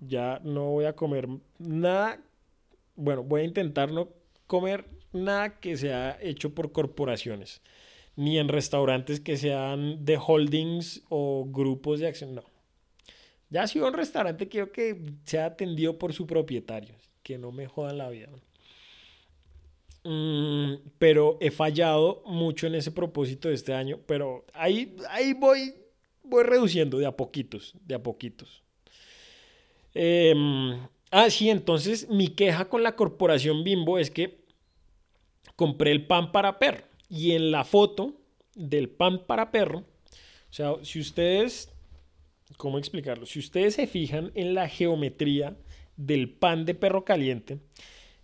Ya 0.00 0.40
no 0.42 0.70
voy 0.70 0.86
a 0.86 0.94
comer 0.94 1.28
nada. 1.58 2.18
Bueno, 2.96 3.22
voy 3.22 3.42
a 3.42 3.44
intentar 3.44 3.92
no 3.92 4.08
comer 4.46 4.86
nada 5.12 5.60
que 5.60 5.76
sea 5.76 6.16
hecho 6.22 6.54
por 6.54 6.72
corporaciones. 6.72 7.60
Ni 8.16 8.38
en 8.38 8.48
restaurantes 8.48 9.20
que 9.20 9.36
sean 9.36 10.02
de 10.02 10.16
holdings 10.16 11.02
o 11.10 11.44
grupos 11.46 12.00
de 12.00 12.08
acción. 12.08 12.34
No. 12.34 12.44
Ya 13.50 13.66
si 13.66 13.80
un 13.80 13.92
restaurante 13.92 14.48
quiero 14.48 14.72
que 14.72 14.98
sea 15.24 15.44
atendido 15.44 15.98
por 15.98 16.14
su 16.14 16.26
propietario. 16.26 16.94
Que 17.22 17.36
no 17.36 17.52
me 17.52 17.66
jodan 17.66 17.98
la 17.98 18.08
vida. 18.08 18.30
Mm, 20.02 20.76
pero 20.98 21.36
he 21.40 21.50
fallado 21.50 22.22
mucho 22.24 22.66
en 22.66 22.74
ese 22.74 22.90
propósito 22.90 23.48
de 23.48 23.54
este 23.54 23.74
año, 23.74 24.00
pero 24.06 24.46
ahí, 24.54 24.96
ahí 25.10 25.34
voy, 25.34 25.74
voy 26.22 26.44
reduciendo 26.44 26.98
de 26.98 27.06
a 27.06 27.16
poquitos, 27.16 27.74
de 27.84 27.94
a 27.94 28.02
poquitos. 28.02 28.62
Em, 29.92 30.78
ah, 31.10 31.28
sí, 31.28 31.50
entonces 31.50 32.08
mi 32.08 32.28
queja 32.28 32.68
con 32.68 32.82
la 32.82 32.96
corporación 32.96 33.64
Bimbo 33.64 33.98
es 33.98 34.10
que 34.10 34.40
compré 35.56 35.90
el 35.90 36.06
pan 36.06 36.32
para 36.32 36.58
perro 36.58 36.84
y 37.08 37.32
en 37.32 37.50
la 37.50 37.64
foto 37.64 38.14
del 38.54 38.88
pan 38.88 39.26
para 39.26 39.50
perro, 39.50 39.80
o 39.80 40.52
sea, 40.52 40.74
si 40.82 40.98
ustedes, 40.98 41.70
¿cómo 42.56 42.78
explicarlo? 42.78 43.26
Si 43.26 43.38
ustedes 43.38 43.74
se 43.74 43.86
fijan 43.86 44.32
en 44.34 44.54
la 44.54 44.68
geometría 44.68 45.56
del 45.96 46.30
pan 46.30 46.64
de 46.64 46.74
perro 46.74 47.04
caliente, 47.04 47.58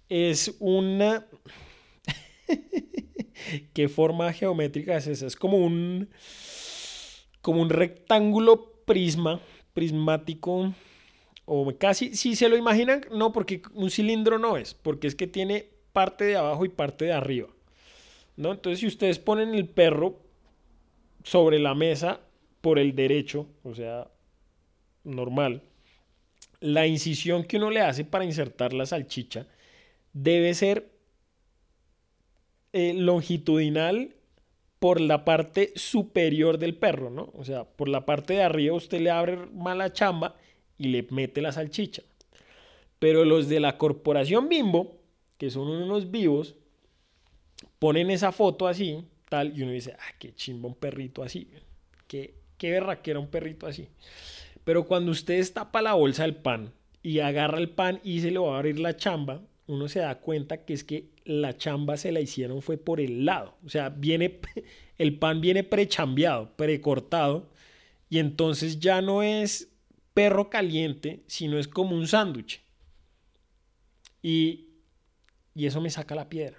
es 0.09 0.57
una 0.61 1.27
¿Qué 3.75 3.89
forma 3.89 4.33
geométrica 4.33 4.97
es 4.97 5.07
esa? 5.07 5.27
Es 5.27 5.37
como 5.37 5.59
un, 5.59 6.09
como 7.41 7.63
un 7.63 7.71
rectángulo 7.71 8.83
prisma, 8.85 9.41
prismático, 9.73 10.73
o 11.45 11.73
casi, 11.79 12.17
si 12.17 12.35
se 12.35 12.49
lo 12.49 12.57
imaginan, 12.57 13.03
no, 13.13 13.33
porque 13.33 13.63
un 13.73 13.91
cilindro 13.91 14.39
no 14.39 14.57
es, 14.57 14.75
porque 14.75 15.07
es 15.07 15.15
que 15.15 15.27
tiene 15.27 15.71
parte 15.93 16.25
de 16.25 16.37
abajo 16.37 16.65
y 16.65 16.69
parte 16.69 17.05
de 17.05 17.13
arriba. 17.13 17.49
¿no? 18.37 18.53
Entonces, 18.53 18.81
si 18.81 18.87
ustedes 18.87 19.19
ponen 19.19 19.55
el 19.55 19.69
perro 19.69 20.21
sobre 21.23 21.59
la 21.59 21.75
mesa 21.75 22.21
por 22.61 22.79
el 22.79 22.95
derecho, 22.95 23.49
o 23.63 23.75
sea, 23.75 24.09
normal, 25.05 25.63
la 26.61 26.87
incisión 26.87 27.45
que 27.45 27.59
uno 27.59 27.71
le 27.71 27.81
hace 27.81 28.05
para 28.05 28.25
insertar 28.25 28.73
la 28.73 28.87
salchicha 28.87 29.47
debe 30.13 30.55
ser 30.55 30.96
eh, 32.77 32.93
longitudinal 32.93 34.11
por 34.79 35.01
la 35.01 35.25
parte 35.25 35.73
superior 35.77 36.59
del 36.59 36.75
perro, 36.75 37.09
¿no? 37.09 37.33
O 37.33 37.43
sea, 37.43 37.65
por 37.65 37.89
la 37.89 38.05
parte 38.05 38.35
de 38.35 38.43
arriba 38.43 38.77
usted 38.77 39.01
le 39.01 39.09
abre 39.09 39.39
mala 39.55 39.95
chamba 39.95 40.37
y 40.77 40.89
le 40.89 41.07
mete 41.09 41.41
la 41.41 41.53
salchicha. 41.53 42.03
Pero 42.99 43.25
los 43.25 43.49
de 43.49 43.61
la 43.61 43.79
corporación 43.79 44.51
Bimbo, 44.51 44.99
que 45.39 45.49
son 45.51 45.69
unos 45.69 46.11
vivos, 46.11 46.55
ponen 47.79 48.11
esa 48.11 48.31
foto 48.31 48.69
así, 48.69 49.07
tal, 49.31 49.59
y 49.59 49.63
uno 49.63 49.73
dice, 49.73 49.95
ah, 49.99 50.15
qué 50.19 50.35
chimba 50.35 50.69
un 50.69 50.75
perrito 50.75 51.23
así, 51.23 51.49
qué, 52.07 52.35
qué 52.59 52.73
berraquera 52.73 53.19
un 53.19 53.29
perrito 53.29 53.67
así. 53.67 53.89
Pero 54.65 54.85
cuando 54.85 55.13
usted 55.13 55.43
tapa 55.51 55.81
la 55.81 55.95
bolsa 55.95 56.25
del 56.25 56.37
pan 56.37 56.75
y 57.03 57.21
agarra 57.21 57.57
el 57.57 57.71
pan 57.71 58.01
y 58.05 58.21
se 58.21 58.31
le 58.31 58.39
va 58.39 58.57
a 58.57 58.59
abrir 58.59 58.79
la 58.79 58.97
chamba, 58.97 59.41
uno 59.67 59.89
se 59.89 60.01
da 60.01 60.21
cuenta 60.21 60.65
que 60.65 60.73
es 60.75 60.85
que 60.85 61.11
la 61.25 61.57
chamba 61.57 61.97
se 61.97 62.13
la 62.13 62.21
hicieron 62.21 62.63
fue 62.63 62.77
por 62.77 63.01
el 63.01 63.25
lado. 63.25 63.57
O 63.65 63.69
sea, 63.69 63.89
viene, 63.89 64.41
el 64.99 65.19
pan 65.19 65.41
viene 65.41 65.65
prechambeado, 65.65 66.57
precortado, 66.57 67.51
y 68.09 68.19
entonces 68.19 68.79
ya 68.79 69.03
no 69.03 69.23
es 69.23 69.73
perro 70.15 70.49
caliente, 70.49 71.23
sino 71.27 71.59
es 71.59 71.69
como 71.69 71.97
un 71.97 72.07
sándwich. 72.07 72.63
Y, 74.23 74.69
y 75.55 75.67
eso 75.67 75.81
me 75.81 75.91
saca 75.91 76.15
la 76.15 76.29
piedra. 76.29 76.59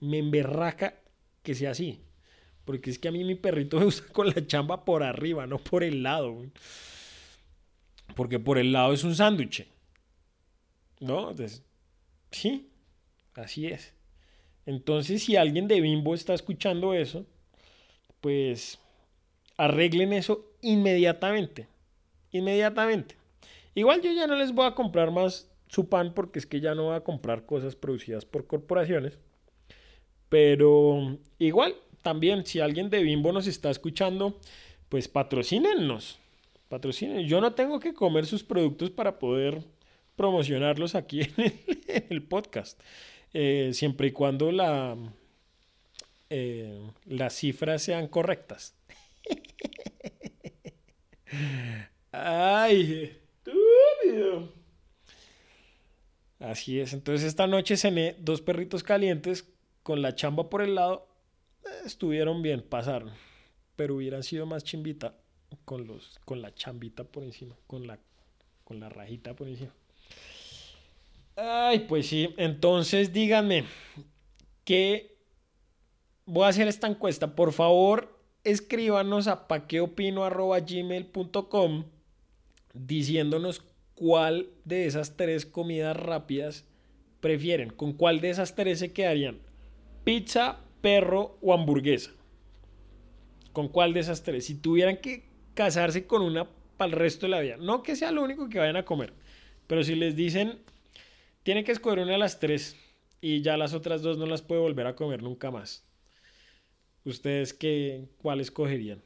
Me 0.00 0.18
emberraca 0.18 1.00
que 1.42 1.54
sea 1.54 1.70
así. 1.70 2.00
Porque 2.64 2.90
es 2.90 2.98
que 2.98 3.08
a 3.08 3.12
mí 3.12 3.22
mi 3.22 3.34
perrito 3.34 3.78
me 3.78 3.84
gusta 3.84 4.12
con 4.12 4.26
la 4.28 4.46
chamba 4.46 4.84
por 4.84 5.02
arriba, 5.02 5.46
no 5.46 5.58
por 5.58 5.84
el 5.84 6.02
lado. 6.02 6.44
Porque 8.14 8.38
por 8.38 8.58
el 8.58 8.72
lado 8.72 8.92
es 8.92 9.04
un 9.04 9.14
sándwich. 9.14 9.66
¿No? 11.00 11.30
Entonces, 11.30 11.65
Sí, 12.30 12.68
así 13.34 13.66
es. 13.66 13.94
Entonces, 14.66 15.22
si 15.22 15.36
alguien 15.36 15.68
de 15.68 15.80
Bimbo 15.80 16.14
está 16.14 16.34
escuchando 16.34 16.92
eso, 16.92 17.24
pues 18.20 18.78
arreglen 19.56 20.12
eso 20.12 20.44
inmediatamente. 20.60 21.68
Inmediatamente. 22.32 23.16
Igual 23.74 24.02
yo 24.02 24.12
ya 24.12 24.26
no 24.26 24.36
les 24.36 24.52
voy 24.52 24.66
a 24.66 24.74
comprar 24.74 25.10
más 25.10 25.50
su 25.68 25.88
pan 25.88 26.14
porque 26.14 26.38
es 26.38 26.46
que 26.46 26.60
ya 26.60 26.74
no 26.74 26.84
voy 26.84 26.96
a 26.96 27.04
comprar 27.04 27.46
cosas 27.46 27.76
producidas 27.76 28.24
por 28.24 28.46
corporaciones. 28.46 29.18
Pero 30.28 31.18
igual, 31.38 31.76
también, 32.02 32.44
si 32.46 32.60
alguien 32.60 32.90
de 32.90 33.02
Bimbo 33.02 33.32
nos 33.32 33.46
está 33.46 33.70
escuchando, 33.70 34.38
pues 34.88 35.08
patrocínennos. 35.08 36.18
Patrocinen. 36.68 37.26
Yo 37.26 37.40
no 37.40 37.52
tengo 37.54 37.78
que 37.78 37.94
comer 37.94 38.26
sus 38.26 38.42
productos 38.42 38.90
para 38.90 39.18
poder 39.18 39.62
promocionarlos 40.16 40.94
aquí 40.94 41.20
en 41.36 42.06
el, 42.10 42.22
podcast. 42.22 42.80
Eh, 43.32 43.70
siempre 43.72 44.08
y 44.08 44.12
cuando 44.12 44.50
la, 44.50 44.96
eh, 46.30 46.90
las 47.04 47.34
cifras 47.34 47.82
sean 47.82 48.08
correctas. 48.08 48.74
Ay, 52.10 53.18
estúpido. 53.44 54.52
Así 56.38 56.80
es. 56.80 56.92
Entonces 56.92 57.26
esta 57.26 57.46
noche 57.46 57.76
cené 57.76 58.16
dos 58.18 58.40
perritos 58.40 58.82
calientes 58.82 59.52
con 59.82 60.02
la 60.02 60.14
chamba 60.14 60.48
por 60.50 60.62
el 60.62 60.74
lado. 60.74 61.08
estuvieron 61.84 62.42
bien, 62.42 62.62
pasaron. 62.62 63.12
Pero 63.76 63.96
hubieran 63.96 64.22
sido 64.22 64.46
más 64.46 64.64
chimbita 64.64 65.14
con 65.64 65.86
los 65.86 66.18
con 66.24 66.42
la 66.42 66.54
chambita 66.54 67.04
por 67.04 67.22
encima, 67.22 67.56
con 67.66 67.86
la 67.86 67.98
con 68.64 68.80
la 68.80 68.88
rajita 68.88 69.34
por 69.34 69.48
encima. 69.48 69.72
Ay, 71.36 71.80
pues 71.80 72.08
sí. 72.08 72.34
Entonces 72.38 73.12
díganme, 73.12 73.64
¿qué 74.64 75.18
voy 76.24 76.44
a 76.44 76.48
hacer 76.48 76.66
esta 76.66 76.86
encuesta? 76.86 77.34
Por 77.34 77.52
favor, 77.52 78.18
escríbanos 78.42 79.28
a 79.28 79.46
paqueopino.gmail.com 79.46 81.84
diciéndonos 82.72 83.62
cuál 83.94 84.48
de 84.64 84.86
esas 84.86 85.16
tres 85.16 85.44
comidas 85.44 85.96
rápidas 85.96 86.64
prefieren. 87.20 87.70
¿Con 87.70 87.92
cuál 87.92 88.20
de 88.20 88.30
esas 88.30 88.54
tres 88.54 88.78
se 88.78 88.92
quedarían? 88.92 89.40
¿Pizza, 90.04 90.60
perro 90.80 91.36
o 91.42 91.52
hamburguesa? 91.52 92.12
¿Con 93.52 93.68
cuál 93.68 93.92
de 93.92 94.00
esas 94.00 94.22
tres? 94.22 94.46
Si 94.46 94.54
tuvieran 94.54 94.98
que 94.98 95.28
casarse 95.54 96.06
con 96.06 96.22
una 96.22 96.48
para 96.76 96.90
el 96.90 96.98
resto 96.98 97.26
de 97.26 97.30
la 97.30 97.40
vida. 97.40 97.56
No 97.58 97.82
que 97.82 97.96
sea 97.96 98.12
lo 98.12 98.22
único 98.22 98.48
que 98.48 98.58
vayan 98.58 98.76
a 98.76 98.84
comer. 98.84 99.12
Pero 99.66 99.82
si 99.82 99.94
les 99.94 100.16
dicen 100.16 100.58
tiene 101.46 101.62
que 101.62 101.70
escoger 101.70 102.00
una 102.00 102.10
de 102.10 102.18
las 102.18 102.40
tres 102.40 102.74
y 103.20 103.40
ya 103.40 103.56
las 103.56 103.72
otras 103.72 104.02
dos 104.02 104.18
no 104.18 104.26
las 104.26 104.42
puede 104.42 104.60
volver 104.60 104.88
a 104.88 104.96
comer 104.96 105.22
nunca 105.22 105.52
más. 105.52 105.84
¿Ustedes 107.04 107.54
qué, 107.54 108.08
cuál 108.18 108.40
escogerían? 108.40 109.00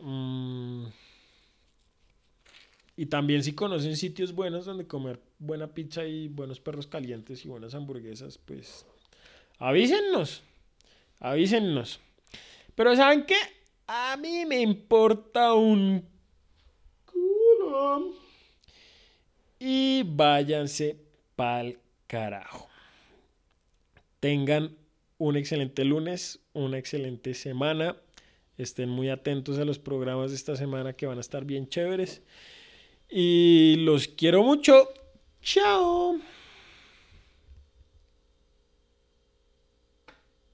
Mm. 0.00 0.86
Y 2.96 3.06
también 3.06 3.42
si 3.42 3.54
conocen 3.54 3.94
sitios 3.94 4.32
buenos 4.32 4.64
donde 4.64 4.86
comer 4.86 5.20
buena 5.38 5.66
pizza 5.66 6.06
y 6.06 6.28
buenos 6.28 6.60
perros 6.60 6.86
calientes 6.86 7.44
y 7.44 7.48
buenas 7.48 7.74
hamburguesas, 7.74 8.38
pues 8.38 8.86
avísennos. 9.58 10.42
Avísennos. 11.18 12.00
Pero 12.74 12.96
¿saben 12.96 13.26
qué? 13.26 13.36
A 13.86 14.16
mí 14.16 14.46
me 14.46 14.62
importa 14.62 15.52
un 15.52 16.08
culo. 17.04 18.19
Y 19.60 20.02
váyanse 20.04 20.96
pa'l 21.36 21.78
carajo. 22.06 22.68
Tengan 24.18 24.74
un 25.18 25.36
excelente 25.36 25.84
lunes, 25.84 26.40
una 26.54 26.78
excelente 26.78 27.34
semana. 27.34 27.96
Estén 28.56 28.88
muy 28.88 29.10
atentos 29.10 29.58
a 29.58 29.64
los 29.64 29.78
programas 29.78 30.30
de 30.30 30.36
esta 30.36 30.56
semana 30.56 30.94
que 30.94 31.06
van 31.06 31.18
a 31.18 31.20
estar 31.20 31.44
bien 31.44 31.68
chéveres. 31.68 32.22
Y 33.10 33.76
los 33.80 34.08
quiero 34.08 34.42
mucho. 34.42 34.88
Chao. 35.42 36.18